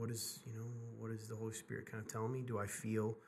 [0.00, 0.66] what is you know
[0.98, 2.40] what is the Holy Spirit kind of telling me?
[2.40, 3.18] Do I feel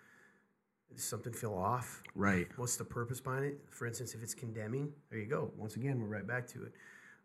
[0.91, 2.03] does something feel off?
[2.15, 2.49] Right.
[2.57, 3.61] What's the purpose behind it?
[3.71, 5.51] For instance, if it's condemning, there you go.
[5.57, 6.73] Once again, we're right back to it.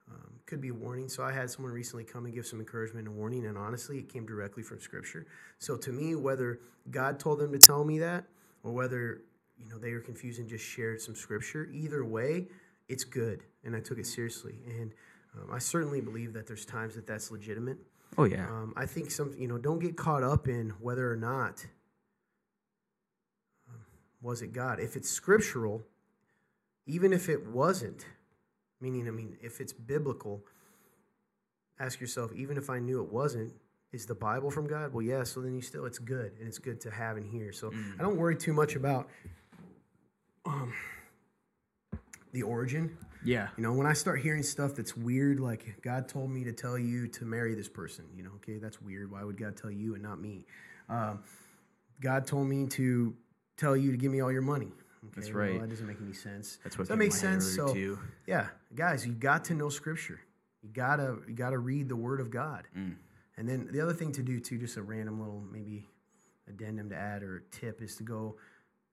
[0.10, 1.10] Um, could be a warning.
[1.10, 4.10] So I had someone recently come and give some encouragement and warning, and honestly, it
[4.10, 5.26] came directly from Scripture.
[5.60, 6.60] So to me, whether
[6.92, 8.26] God told them to tell me that,
[8.64, 9.22] or whether
[9.58, 12.48] you know they were confused and just shared some Scripture, either way,
[12.90, 14.60] it's good, and I took it seriously.
[14.66, 14.94] And
[15.36, 17.78] um, I certainly believe that there's times that that's legitimate.
[18.18, 18.48] Oh yeah.
[18.48, 21.66] Um, I think some, you know, don't get caught up in whether or not
[23.70, 23.82] um,
[24.22, 24.80] was it God.
[24.80, 25.84] If it's scriptural,
[26.88, 28.06] even if it wasn't,
[28.82, 30.44] meaning, I mean, if it's biblical,
[31.80, 33.54] ask yourself, even if I knew it wasn't,
[33.92, 34.94] is the Bible from God?
[34.94, 35.24] Well, yeah.
[35.24, 37.52] So then you still, it's good, and it's good to have and hear.
[37.52, 39.10] So I don't worry too much about
[40.46, 40.74] um,
[42.34, 42.98] the origin.
[43.24, 43.50] Yeah.
[43.58, 46.78] You know, when I start hearing stuff that's weird, like God told me to tell
[46.78, 49.12] you to marry this person, you know, okay, that's weird.
[49.12, 50.46] Why would God tell you and not me?
[50.90, 51.24] Um,
[52.00, 53.16] God told me to
[53.58, 54.68] tell you to give me all your money.
[55.06, 55.62] Okay, That's well, right.
[55.62, 56.60] that doesn't make any sense.
[56.64, 57.56] That's what that makes to my head sense.
[57.56, 58.00] So, too.
[58.26, 60.20] yeah, guys, you got to know Scripture.
[60.64, 62.68] You gotta you gotta read the Word of God.
[62.76, 62.96] Mm.
[63.38, 65.88] And then the other thing to do too, just a random little maybe
[66.48, 68.38] addendum to add or tip is to go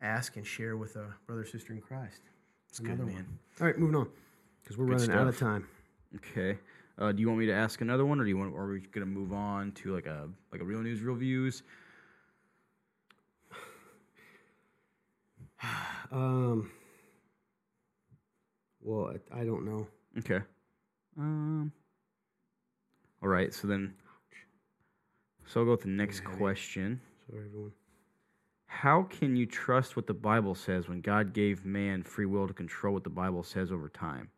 [0.02, 2.20] ask and share with a brother or sister in Christ.
[2.74, 3.24] It's good, man.
[3.60, 4.08] All right, moving on
[4.60, 5.48] because we're Good running out of stuff.
[5.48, 5.68] time.
[6.16, 6.58] Okay.
[6.98, 8.52] Uh, do you want me to ask another one, or do you want?
[8.52, 11.62] Or are we gonna move on to like a like a real news, real views?
[16.10, 16.72] Um.
[18.80, 19.86] Well, I, I don't know.
[20.18, 20.40] Okay.
[21.16, 21.70] Um.
[23.22, 23.54] All right.
[23.54, 23.94] So then.
[25.46, 27.00] So I'll go with the next question.
[27.30, 27.70] Sorry, everyone.
[28.66, 32.54] How can you trust what the Bible says when God gave man free will to
[32.54, 34.30] control what the Bible says over time?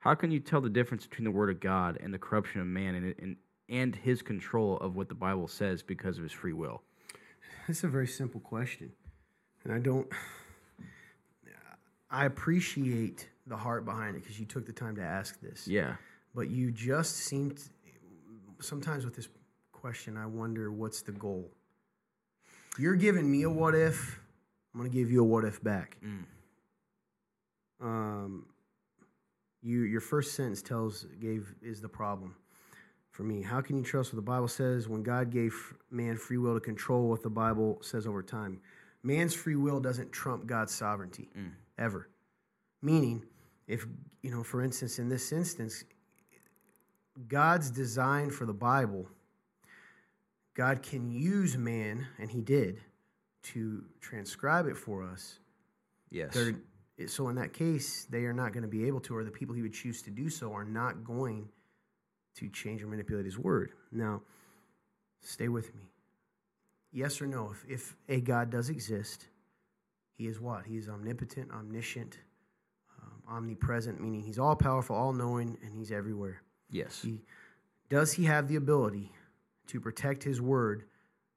[0.00, 2.66] How can you tell the difference between the Word of God and the corruption of
[2.66, 3.36] man and, and,
[3.68, 6.82] and his control of what the Bible says because of his free will?
[7.66, 8.92] It's a very simple question,
[9.64, 10.08] and I don't.
[12.10, 15.66] I appreciate the heart behind it because you took the time to ask this.
[15.68, 15.96] Yeah.
[16.34, 17.62] But you just seem to,
[18.60, 19.28] sometimes with this
[19.72, 21.50] question, I wonder what's the goal.
[22.78, 24.20] You're giving me a what if.
[24.72, 25.98] I'm gonna give you a what if back.
[26.04, 26.24] Mm.
[27.80, 28.46] Um,
[29.62, 32.34] you your first sentence tells gave is the problem
[33.10, 33.42] for me.
[33.42, 36.60] How can you trust what the Bible says when God gave man free will to
[36.60, 38.60] control what the Bible says over time?
[39.02, 41.28] Man's free will doesn't trump God's sovereignty
[41.78, 42.08] ever.
[42.82, 43.24] Meaning,
[43.66, 43.86] if
[44.22, 45.84] you know, for instance, in this instance,
[47.26, 49.08] God's design for the Bible,
[50.58, 52.80] God can use man, and He did,
[53.44, 55.38] to transcribe it for us.
[56.10, 56.34] Yes.
[56.34, 56.56] They're,
[57.06, 59.54] so in that case, they are not going to be able to, or the people
[59.54, 61.48] He would choose to do so are not going
[62.34, 63.70] to change or manipulate His word.
[63.92, 64.22] Now,
[65.20, 65.92] stay with me.
[66.92, 67.52] Yes or no?
[67.52, 69.28] If, if a God does exist,
[70.16, 70.66] He is what?
[70.66, 72.18] He is omnipotent, omniscient,
[73.00, 76.42] um, omnipresent, meaning He's all powerful, all knowing, and He's everywhere.
[76.68, 77.00] yes.
[77.00, 77.22] He,
[77.88, 79.12] does he have the ability
[79.68, 80.84] to protect his word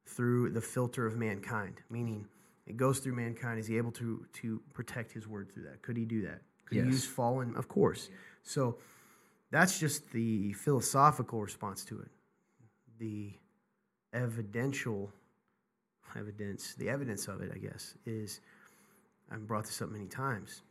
[0.05, 1.81] through the filter of mankind?
[1.89, 2.27] Meaning,
[2.67, 3.59] it goes through mankind.
[3.59, 5.81] Is he able to to protect his word through that?
[5.81, 6.41] Could he do that?
[6.65, 6.85] Could Yes.
[6.85, 7.55] he use fallen?
[7.55, 8.09] Of course.
[8.43, 8.77] So
[9.49, 12.11] that's just the philosophical response to it.
[12.99, 13.33] The
[14.13, 15.11] evidential
[16.15, 18.41] evidence, the evidence of it, I guess, is
[19.29, 20.61] I've brought this up many times.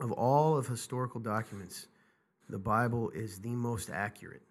[0.00, 1.86] Of all of historical documents,
[2.48, 4.42] the Bible is the most accurate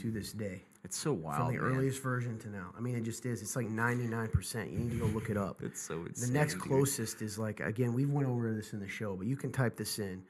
[0.00, 0.62] to this day.
[0.84, 1.36] It's so wild.
[1.48, 1.76] From the man.
[1.76, 2.70] earliest version to now.
[2.76, 3.42] I mean, it just is.
[3.42, 4.72] It's like 99%.
[4.72, 5.60] You need to go look it up.
[5.62, 6.62] It's so The insane, next dude.
[6.62, 9.76] closest is like, again, we've went over this in the show, but you can type
[9.76, 10.22] this in.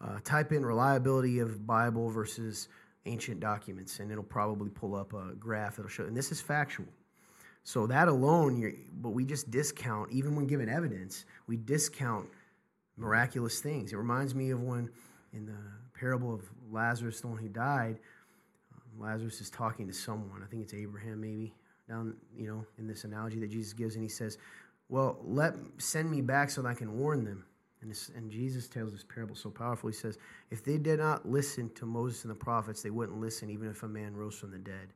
[0.00, 2.68] Uh, type in reliability of Bible versus
[3.06, 6.04] ancient documents, and it'll probably pull up a graph that'll show.
[6.04, 6.86] And this is factual.
[7.64, 12.28] So that alone, you're, but we just discount, even when given evidence, we discount
[12.96, 13.92] miraculous things.
[13.92, 14.88] It reminds me of when
[15.32, 15.58] in the
[15.98, 17.98] parable of Lazarus, the one who died,
[18.98, 20.42] Lazarus is talking to someone.
[20.42, 21.54] I think it's Abraham, maybe
[21.88, 24.38] down, you know, in this analogy that Jesus gives, and he says,
[24.88, 27.44] "Well, let send me back so that I can warn them."
[27.80, 29.88] And, this, and Jesus tells this parable so powerful.
[29.88, 30.18] He says,
[30.50, 33.82] "If they did not listen to Moses and the prophets, they wouldn't listen even if
[33.82, 34.92] a man rose from the dead."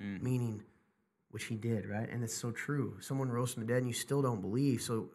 [0.00, 0.22] Mm.
[0.22, 0.62] Meaning,
[1.30, 2.08] which he did, right?
[2.08, 2.96] And it's so true.
[3.00, 4.80] Someone rose from the dead, and you still don't believe.
[4.80, 5.10] So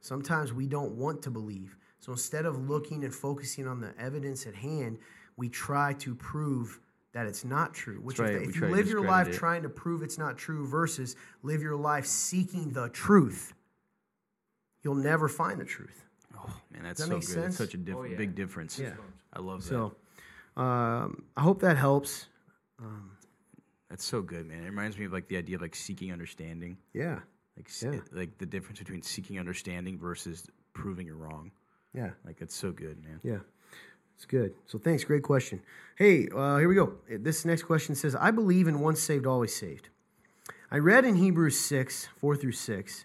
[0.00, 1.76] sometimes we don't want to believe.
[1.98, 4.98] So instead of looking and focusing on the evidence at hand,
[5.36, 6.80] we try to prove
[7.16, 7.96] that it's not true.
[8.02, 8.48] Which That's if, right.
[8.50, 9.32] if you live your life it.
[9.32, 13.54] trying to prove it's not true versus live your life seeking the truth,
[14.82, 16.04] you'll never find the truth.
[16.38, 17.24] Oh man, that's that so good.
[17.24, 17.46] sense?
[17.46, 18.16] It's such a diff- Oh, yeah.
[18.18, 18.78] big difference.
[18.78, 18.92] Yeah.
[19.32, 19.68] I love that.
[19.68, 19.96] So
[20.60, 22.26] um, I hope that helps.
[22.78, 23.12] Um,
[23.88, 24.62] That's so good, man.
[24.62, 27.20] It reminds me of like the idea of like seeking understanding, yeah,
[27.56, 28.00] like s- Yeah.
[28.12, 31.50] like the difference between seeking understanding versus proving you're wrong.
[31.94, 32.10] yeah.
[32.26, 33.20] Like that's so good, man.
[33.22, 33.38] Yeah,
[34.16, 34.54] it's good.
[34.66, 35.04] So thanks.
[35.04, 35.60] Great question.
[35.96, 36.94] Hey, uh, here we go.
[37.08, 39.88] This next question says, "I believe in once saved, always saved."
[40.70, 43.04] I read in Hebrews six four through six,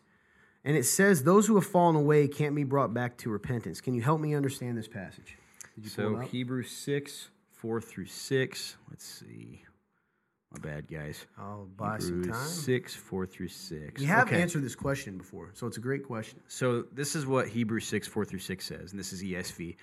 [0.63, 3.81] and it says those who have fallen away can't be brought back to repentance.
[3.81, 5.37] Can you help me understand this passage?
[5.75, 6.27] Did you pull So?
[6.27, 8.77] Hebrews six four through six.
[8.89, 9.63] Let's see.
[10.51, 11.27] My bad, guys.
[11.37, 12.33] I'll buy some time.
[12.33, 14.01] six four through six.
[14.01, 14.41] We have Okay.
[14.41, 16.41] answered this question before, so it's a great question.
[16.47, 19.77] So this is what Hebrews 6, 4 through 6 says, and this is ESV.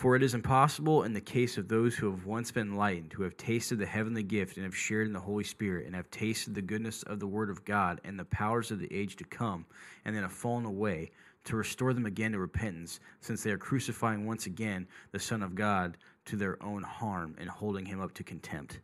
[0.00, 3.22] For it is impossible in the case of those who have once been enlightened, who
[3.22, 6.54] have tasted the heavenly gift and have shared in the Holy Spirit, and have tasted
[6.54, 9.66] the goodness of the Word of God and the powers of the age to come,
[10.06, 11.10] and then have fallen away,
[11.44, 15.54] to restore them again to repentance, since they are crucifying once again the Son of
[15.54, 18.80] God to their own harm and holding him up to contempt.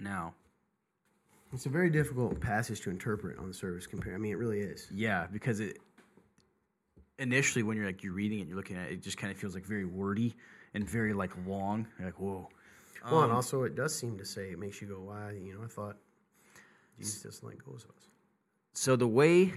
[0.00, 0.32] Now,
[1.52, 4.14] It's a very difficult passage to interpret on the service compare.
[4.14, 4.88] I mean, it really is.
[4.90, 5.80] Yeah, because it
[7.22, 9.32] initially when you're like you're reading it, and you're looking at it, it just kind
[9.32, 10.34] of feels like very wordy
[10.74, 11.86] and very like long.
[11.98, 12.48] You're like, whoa.
[13.04, 15.54] Well, Um, and also it does seem to say it makes you go, "Why?" You
[15.54, 15.96] know, I thought
[16.98, 18.08] Jesus doesn't let go of us.
[18.74, 19.52] So the way,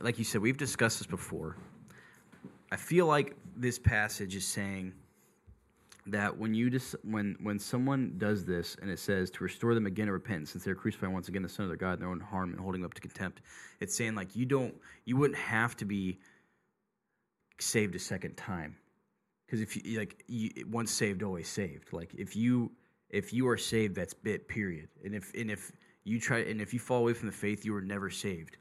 [0.00, 1.56] like you said, we've discussed this before.
[2.70, 4.92] I feel like this passage is saying
[6.10, 9.86] that when you just when when someone does this and it says to restore them
[9.86, 12.08] again to repentance since they're crucifying once again the son of their god in their
[12.08, 13.40] own harm and holding up to contempt
[13.80, 16.18] it's saying like you don't you wouldn't have to be
[17.60, 18.76] saved a second time.
[19.46, 21.92] Because if you like you, once saved always saved.
[21.92, 22.70] Like if you
[23.10, 24.88] if you are saved that's bit period.
[25.04, 25.72] And if and if
[26.04, 28.58] you try and if you fall away from the faith you were never saved.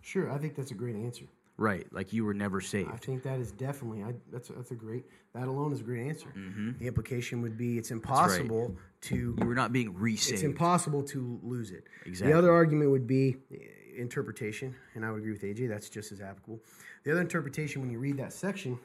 [0.00, 1.24] Sure, I think that's a great answer.
[1.56, 2.90] Right like you were never saved.
[2.92, 6.06] I think that is definitely I, that's that's a great that alone is a great
[6.06, 6.28] answer.
[6.36, 6.78] Mm-hmm.
[6.78, 10.34] The implication would be it's impossible to you were not being resaved.
[10.34, 11.84] it's impossible to lose it.
[12.06, 12.32] Exactly.
[12.32, 13.56] The other argument would be eh,
[13.96, 15.68] interpretation, and I would agree with AJ.
[15.68, 16.60] That's just as applicable.
[17.04, 18.78] The other interpretation, when you read that section,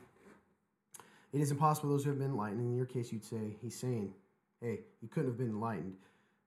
[1.31, 2.61] it is impossible those who have been enlightened.
[2.61, 4.13] In your case, you'd say, he's saying,
[4.61, 5.95] hey, you couldn't have been enlightened.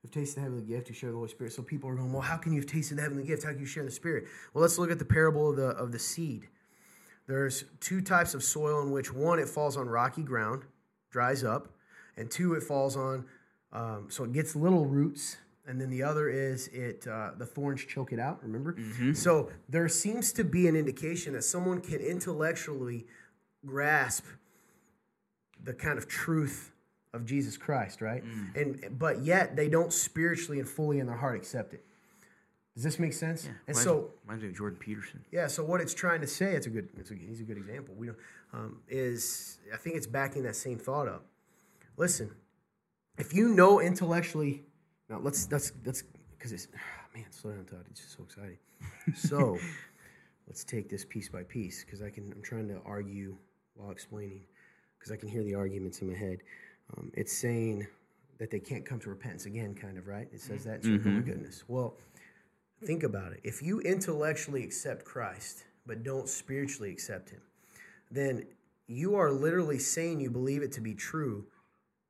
[0.03, 1.53] You've tasted the heavenly gift, you share the Holy Spirit.
[1.53, 3.45] So people are going, well, how can you have tasted the heavenly gift?
[3.45, 4.25] How can you share the Spirit?
[4.53, 6.49] Well, let's look at the parable of the, of the seed.
[7.29, 10.63] There's two types of soil in which one, it falls on rocky ground,
[11.11, 11.69] dries up,
[12.17, 13.25] and two, it falls on,
[13.73, 15.37] um, so it gets little roots,
[15.67, 18.43] and then the other is it uh, the thorns choke it out.
[18.43, 18.77] Remember,
[19.15, 23.07] so there seems to be an indication that someone can intellectually
[23.65, 24.25] grasp
[25.63, 26.72] the kind of truth
[27.13, 28.23] of Jesus Christ, right?
[28.55, 31.85] And but yet they don't spiritually and fully in their heart accept it.
[32.75, 33.45] Does this make sense?
[33.45, 35.25] and Reminds- so reminds me of Jordan Peterson.
[35.31, 37.59] yeah, so what it's trying to say, it's a good, it's a, he's a good
[37.59, 37.95] example.
[37.95, 38.17] We don't,
[38.55, 41.27] um, is I think it's backing that same thought up.
[41.99, 42.31] Listen,
[43.19, 44.63] if you know intellectually,
[45.11, 46.03] now let's let's let's
[46.39, 46.69] because it's
[47.15, 47.85] man, slow down, Todd.
[47.91, 48.57] It's just so exciting.
[49.15, 49.59] So
[50.47, 52.33] let's take this piece by piece because I can.
[52.35, 53.37] I'm trying to argue
[53.75, 54.47] while explaining
[54.99, 56.39] because I can hear the arguments in my head.
[56.97, 57.87] Um, it's saying
[58.39, 60.29] that they can't come to repentance again, kind of right.
[60.33, 60.83] It says that.
[60.85, 61.65] So oh my goodness.
[61.69, 61.97] Well,
[62.85, 63.41] think about it.
[63.45, 67.41] If you intellectually accept Christ but don't spiritually accept Him,
[68.11, 68.45] then
[68.87, 71.47] you are literally saying you believe it to be true,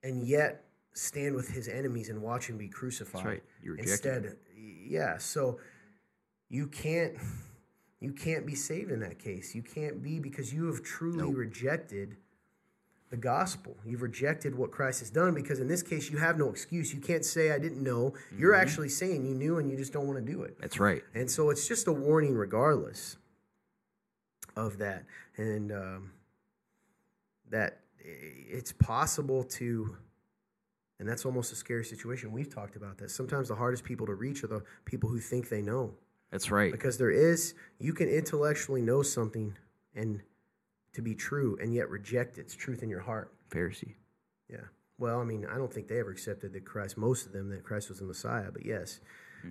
[0.02, 0.64] and yet
[0.94, 3.24] stand with His enemies and watch Him be crucified.
[3.24, 3.42] right.
[3.62, 5.18] You reject Instead, yeah.
[5.18, 5.58] So
[6.48, 7.14] you can't
[8.00, 9.54] you can't be saved in that case.
[9.54, 11.36] You can't be because you have truly Nope.
[11.36, 12.16] rejected
[13.12, 13.76] the gospel.
[13.84, 16.94] You've rejected what Christ has done because in this case you have no excuse.
[16.94, 18.14] You can't say I didn't know.
[18.36, 18.62] You're Mm-hmm.
[18.62, 20.56] actually saying you knew and you just don't want to do it.
[20.58, 21.02] That's right.
[21.14, 23.18] And so it's just a warning regardless
[24.56, 25.04] of that.
[25.36, 26.12] And um,
[27.50, 29.94] that it's possible to
[30.98, 32.32] and that's almost a scary situation.
[32.32, 33.10] We've talked about that.
[33.10, 35.92] Sometimes the hardest people to reach are the people who think they know
[36.30, 36.72] That's right.
[36.72, 39.54] because there is you can intellectually know something
[39.94, 40.22] and
[40.92, 43.32] to be true and yet reject its truth in your heart.
[43.50, 43.94] Pharisee.
[44.48, 44.64] yeah.
[44.98, 47.64] Well i mean i don't think they ever accepted that christ most of them that
[47.64, 49.00] christ was the messiah but yes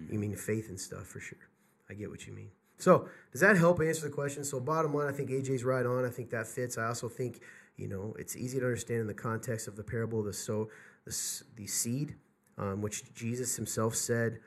[0.09, 1.49] you mean faith and stuff for sure.
[1.89, 2.51] I get what you mean.
[2.77, 4.45] So does that help answer the question?
[4.45, 6.05] So bottom line i think aj's right on.
[6.05, 6.77] I think that fits.
[6.77, 7.41] I also think
[7.75, 10.69] you know it's easy to understand in the context of the parable of the so
[11.05, 12.15] the, the seed
[12.57, 14.39] um, which jesus himself said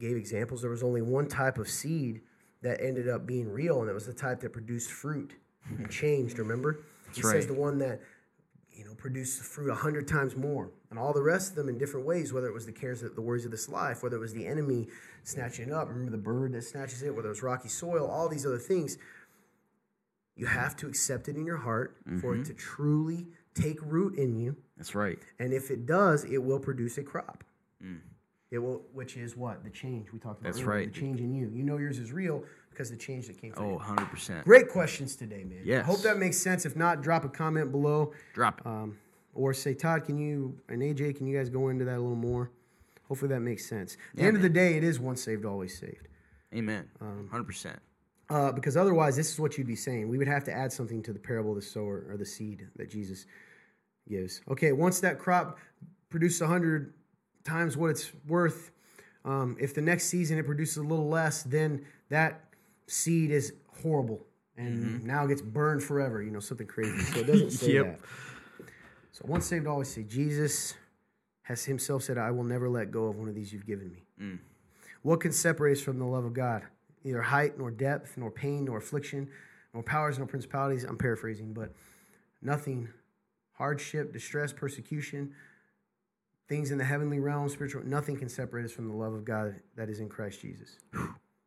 [0.00, 0.62] gave examples.
[0.62, 2.22] There was only one type of seed
[2.62, 5.34] that ended up being real, and it was the type that produced fruit
[5.68, 6.38] and changed.
[6.38, 6.80] Remember,
[7.14, 8.00] he says the one that
[8.72, 11.68] you know produced the fruit a hundred times more, and all the rest of them
[11.68, 12.32] in different ways.
[12.32, 14.46] Whether it was the cares, of the worries of this life, whether it was the
[14.46, 14.88] enemy
[15.24, 15.88] snatching it up.
[15.88, 17.14] Remember the bird that snatches it.
[17.14, 18.96] Whether it was rocky soil, all these other things.
[20.36, 22.40] You have to accept it in your heart for Mm-hmm.
[22.42, 24.56] it to truly take root in you.
[24.78, 25.18] That's right.
[25.38, 27.44] And if it does, it will produce a crop.
[28.50, 30.50] It will, which is what the change we talked about.
[30.50, 30.54] Mm.
[30.54, 30.92] That's earlier, right.
[30.94, 31.50] The change in you.
[31.54, 34.44] You know yours is real because the change that came from Oh, 100%.
[34.44, 35.60] Great questions today, man.
[35.64, 35.84] Yes.
[35.86, 36.64] Hope that makes sense.
[36.64, 38.66] If not, drop a comment below, Drop it.
[38.66, 38.96] um,
[39.34, 42.16] or say, Todd, can you and AJ, can you guys go into that a little
[42.16, 42.50] more?
[43.08, 43.94] Hopefully that makes sense.
[43.94, 46.08] At the Yeah, end of the day, it is once saved, always saved.
[46.54, 46.88] Amen.
[47.00, 47.76] um, 100%.
[48.28, 50.08] Uh, because otherwise, this is what you'd be saying.
[50.08, 52.68] We would have to add something to the parable of the sower or the seed
[52.76, 53.26] that Jesus
[54.08, 54.40] gives.
[54.48, 55.58] Okay, once that crop
[56.10, 56.94] produces a hundred
[57.44, 58.70] times what it's worth,
[59.24, 62.44] um, if the next season it produces a little less, then that
[62.90, 64.26] seed is horrible
[64.56, 65.06] and mm-hmm.
[65.06, 66.22] now gets burned forever.
[66.22, 66.98] You know, something crazy.
[67.00, 68.00] So it doesn't say Yep.
[68.00, 68.68] that.
[69.12, 70.10] So once saved, always saved.
[70.10, 70.74] Jesus
[71.42, 74.02] has himself said, "I will never let go of one of these you've given me."
[74.20, 74.38] Mm.
[75.02, 76.62] What can separate us from the love of God?
[77.04, 79.30] Neither height, nor depth, nor pain, nor affliction,
[79.72, 80.84] nor powers, nor principalities.
[80.84, 81.72] I'm paraphrasing, but
[82.42, 82.88] nothing.
[83.52, 85.34] Hardship, distress, persecution,
[86.48, 89.54] things in the heavenly realm, spiritual, nothing can separate us from the love of God
[89.76, 90.78] that is in Christ Jesus.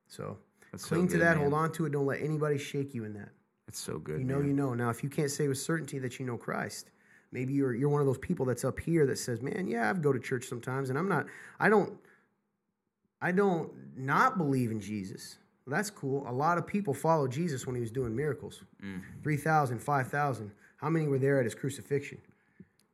[0.07, 0.37] So
[0.73, 1.51] That's so cling to that, man.
[1.51, 1.91] hold on to it.
[1.91, 3.29] Don't let anybody shake you in that.
[3.67, 4.19] That's so good.
[4.19, 4.47] You know, man.
[4.47, 4.73] you know.
[4.73, 6.89] Now, if you can't say with certainty that you know Christ,
[7.31, 9.93] maybe you're you're one of those people that's up here that says, "Man, yeah, I
[9.93, 11.27] go to church sometimes, and I'm not.
[11.59, 11.93] I don't.
[13.21, 15.37] I don't not believe in Jesus.
[15.65, 16.25] Well, that's cool.
[16.27, 18.63] A lot of people followed Jesus when he was doing miracles.
[18.83, 19.01] Mm.
[19.23, 20.51] 3,000, 5,000.
[20.75, 22.17] How many were there at his crucifixion?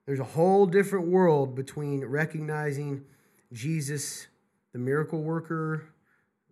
[0.05, 3.05] There's a whole different world between recognizing
[3.51, 4.27] Jesus,
[4.71, 5.85] the miracle worker,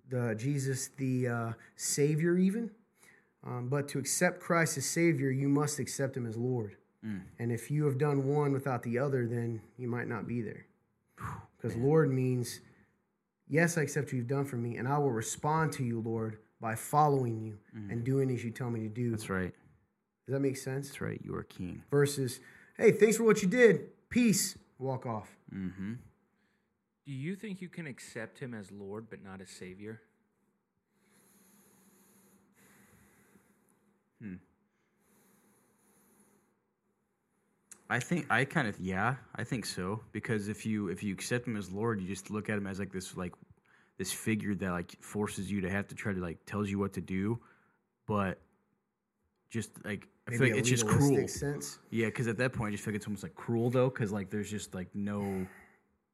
[0.10, 2.72] the Jesus, the uh, Savior, even.
[3.46, 6.76] Um, but to accept Christ as Savior, you must accept Him as Lord.
[7.40, 10.66] And if you have done one without the other, then you might not be there.
[11.56, 12.60] Because Lord means,
[13.48, 16.40] yes, I accept what you've done for me, and I will respond to you, Lord,
[16.60, 17.58] by following you
[17.90, 19.12] and doing as you tell me to do.
[19.12, 19.54] That's right.
[20.26, 20.88] Does that make sense?
[20.88, 21.22] That's right.
[21.24, 21.84] You are king.
[21.90, 22.42] Versus,
[22.78, 23.88] hey, thanks for what you did.
[24.10, 24.58] Peace.
[24.78, 25.30] Walk off.
[25.56, 25.94] Mm-hmm.
[27.08, 30.02] Do you think you can accept him as Lord but not as Savior?
[34.22, 34.36] Hmm.
[37.90, 41.48] I think I kind of yeah, I think so because if you if you accept
[41.48, 43.34] him as Lord, you just look at him as like this like
[43.98, 46.92] this figure that like forces you to have to try to like tells you what
[46.94, 47.40] to do,
[48.06, 48.38] but
[49.50, 51.28] just like I feel like a it's just legalistic cruel.
[51.54, 51.80] sense.
[51.90, 54.12] Yeah, because at that point, I just feel like it's almost like cruel though, because
[54.12, 55.48] like there's just like no,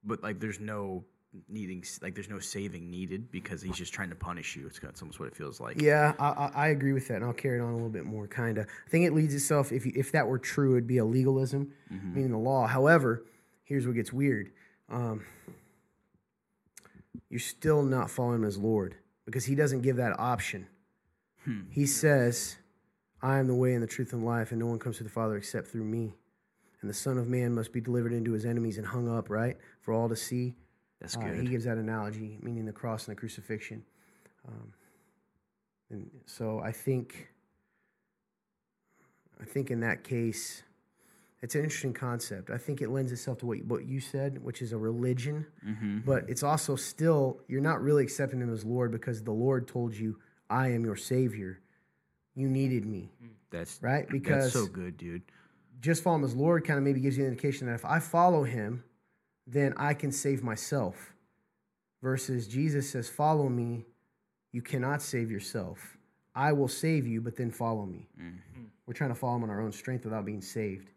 [0.03, 1.05] but like there's no
[1.49, 4.67] needing like there's no saving needed because he's just trying to punish you.
[4.67, 5.81] It's, it's almost what it feels like.
[5.81, 8.05] Yeah, I, I, I agree with that, and I'll carry it on a little bit
[8.05, 8.27] more.
[8.27, 9.71] Kind of, I think it leads itself.
[9.71, 12.67] If you, if that were true, it'd be a legalism, meaning the law.
[12.67, 13.25] However,
[13.63, 14.51] here's what gets weird:
[14.89, 15.25] um,
[17.29, 18.95] you're still not following him as Lord
[19.25, 20.67] because he doesn't give that option.
[21.69, 22.57] He says,
[23.21, 25.09] "I am the way and the truth and life, and no one comes to the
[25.09, 26.13] Father except through me."
[26.83, 29.57] And the Son of Man must be delivered into his enemies and hung up, right,
[29.79, 30.53] for all to see.
[30.99, 33.85] That's Uh, he gives that analogy, meaning the cross and the crucifixion.
[34.45, 34.73] Um,
[35.89, 37.29] and so I think,
[39.41, 40.63] I think in that case,
[41.41, 42.49] it's an interesting concept.
[42.49, 45.45] I think it lends itself to what you, what you said, which is a religion,
[45.65, 45.99] mm-hmm.
[45.99, 49.95] but it's also still you're not really accepting him as Lord because the Lord told
[49.95, 50.19] you,
[50.49, 51.61] "I am your Savior."
[52.35, 53.11] You needed me,
[53.51, 54.07] That's right?
[54.09, 55.21] Because that's so good, dude.
[55.83, 57.99] Just follow him as Lord kind of maybe gives you an indication that if I
[57.99, 58.83] follow him,
[59.45, 61.13] then I can save myself.
[62.01, 63.85] Versus Jesus says, Follow me,
[64.51, 65.97] you cannot save yourself.
[66.35, 68.07] I will save you, but then follow me.
[68.19, 68.63] Mm-hmm.
[68.85, 70.89] We're trying to follow him on our own strength without being saved.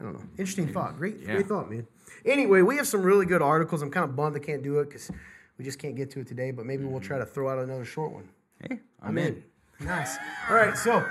[0.00, 0.24] I don't know.
[0.38, 0.74] Interesting mm-hmm.
[0.74, 0.96] thought.
[0.96, 1.34] Great, Yeah.
[1.34, 1.86] great thought, man.
[2.24, 3.82] Anyway, we have some really good articles.
[3.82, 5.10] I'm kind of bummed I can't do it because
[5.58, 7.26] we just can't get to it today, but maybe we'll try mm-hmm.
[7.28, 8.28] to throw out another short one.
[8.60, 9.42] Hey, I'm, I'm in.
[9.80, 9.86] in.
[9.86, 10.16] Nice.
[10.48, 11.04] All right, so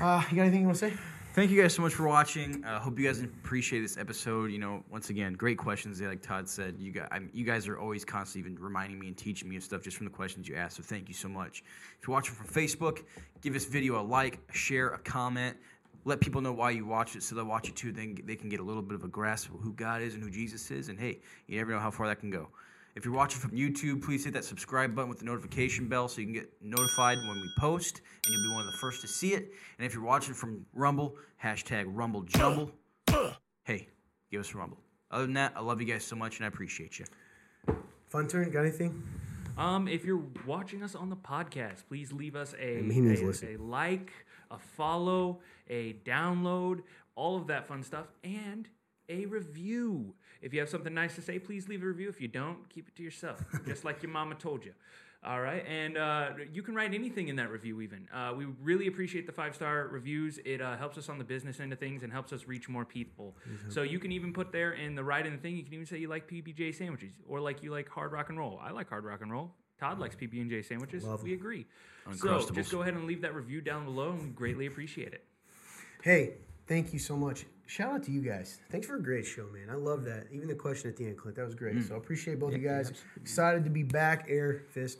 [0.00, 0.96] uh, you got anything you want to say?
[1.36, 2.64] Thank you guys so much for watching.
[2.64, 4.50] I uh, hope you guys appreciate this episode.
[4.50, 6.00] You know, once again, great questions.
[6.00, 9.16] Like Todd said, you guys, I'm, you guys are always constantly even reminding me and
[9.18, 10.78] teaching me and stuff just from the questions you ask.
[10.78, 11.62] So thank you so much.
[12.00, 13.04] If you're watching from Facebook,
[13.42, 15.58] give this video a like, a share, a comment.
[16.06, 17.92] Let people know why you watch it, so they'll watch it too.
[17.92, 20.22] Then they can get a little bit of a grasp of who God is and
[20.22, 20.88] who Jesus is.
[20.88, 22.48] And hey, you never know how far that can go.
[22.96, 26.22] If you're watching from YouTube, please hit that subscribe button with the notification bell so
[26.22, 29.06] you can get notified when we post, and you'll be one of the first to
[29.06, 29.52] see it.
[29.78, 32.70] And if you're watching from Rumble, hashtag Rumble Jumble.
[33.64, 33.88] Hey,
[34.30, 34.78] give us a Rumble.
[35.10, 37.04] Other than that, I love you guys so much, and I appreciate you.
[38.08, 39.02] Fun turn, got anything?
[39.58, 43.56] Um, if you're watching us on the podcast, please leave us a, he means a,
[43.56, 44.10] a like,
[44.50, 46.80] a follow, a download,
[47.14, 48.70] all of that fun stuff, and
[49.08, 50.14] a review.
[50.42, 52.08] If you have something nice to say, please leave a review.
[52.08, 54.72] If you don't, keep it to yourself, just like your mama told you.
[55.24, 57.80] All right, and uh, you can write anything in that review.
[57.80, 60.38] Even uh, we really appreciate the five star reviews.
[60.44, 62.84] It uh, helps us on the business end of things and helps us reach more
[62.84, 63.34] people.
[63.68, 65.56] So you can even put there in the right in the thing.
[65.56, 68.38] You can even say you like PBJ sandwiches or like you like hard rock and
[68.38, 68.60] roll.
[68.62, 69.50] I like hard rock and roll.
[69.80, 71.02] Todd likes PB and J sandwiches.
[71.02, 71.24] Love 'em.
[71.24, 71.66] we agree.
[72.14, 75.24] So just go ahead and leave that review down below, and we greatly appreciate it.
[76.02, 76.34] Hey,
[76.66, 77.46] thank you so much.
[77.66, 78.60] Shout out to you guys.
[78.70, 79.68] Thanks for a great show, man.
[79.70, 80.26] I love that.
[80.30, 81.82] Even the question at the end, Clint, that was great.
[81.84, 82.92] So I appreciate both of you guys.
[83.16, 84.26] Excited to be back.
[84.28, 84.98] Air fist.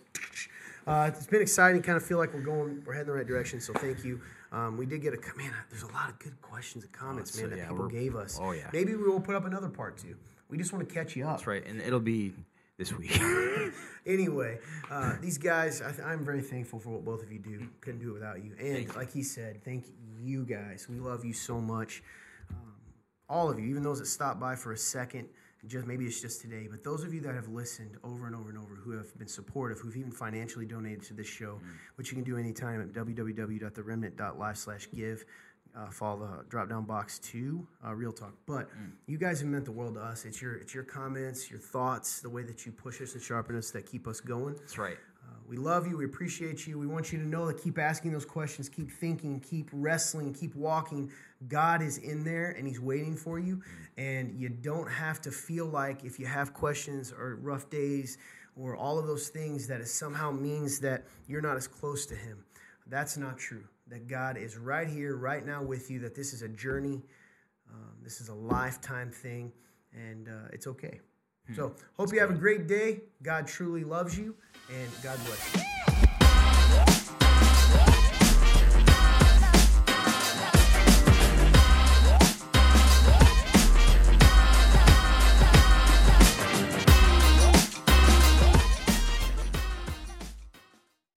[0.85, 1.81] Uh, it's been exciting.
[1.83, 3.61] Kind of feel like we're going, we're heading the right direction.
[3.61, 4.21] So thank you.
[4.53, 5.53] Um, we did get a man.
[5.71, 8.39] There's a lot of good questions and comments, so- man, that yeah, people gave us.
[8.41, 8.69] oh, yeah.
[8.73, 10.17] Maybe we will put up another part too.
[10.49, 11.39] We just want to catch you up.
[11.39, 12.33] That's right, and it'll be
[12.79, 13.21] this week.
[14.07, 17.67] Anyway, uh, these guys, I th- I'm very thankful for what both of you do.
[17.81, 18.53] Couldn't do it without you.
[18.61, 19.87] And like he said, thank
[20.21, 20.87] you guys.
[20.89, 22.05] We love you so much.
[22.49, 22.73] Um,
[23.29, 25.29] all of you, even those that stopped by for a second,
[25.67, 28.49] just maybe it's just today, but those of you that have listened over and over
[28.49, 31.59] and over, who have been supportive, who've even financially donated to this show,
[31.97, 35.25] which you can do anytime at www.theremnant.live slash give.
[35.77, 38.33] Uh, follow the drop down box to uh, Real Talk.
[38.47, 38.71] But
[39.07, 40.25] you guys have meant the world to us.
[40.25, 43.57] It's your it's your comments, your thoughts, the way that you push us and sharpen
[43.57, 44.55] us that keep us going.
[44.55, 44.97] That's right.
[45.23, 45.99] Uh, we love you.
[45.99, 46.79] We appreciate you.
[46.79, 50.55] We want you to know that keep asking those questions, keep thinking, keep wrestling, keep
[50.55, 51.11] walking.
[51.49, 53.61] God is in there and He's waiting for you.
[53.99, 58.17] And you don't have to feel like if you have questions or rough days
[58.57, 62.15] or all of those things that it somehow means that you're not as close to
[62.15, 62.45] Him.
[62.87, 63.65] That's not true.
[63.89, 67.05] That God is right here, right now with you, that this is a journey,
[67.73, 69.53] um, this is a lifetime thing,
[69.93, 71.01] and uh, it's okay.
[71.55, 73.03] So, hope you have a great day.
[73.23, 74.35] God truly loves you,
[74.69, 76.06] and God bless you.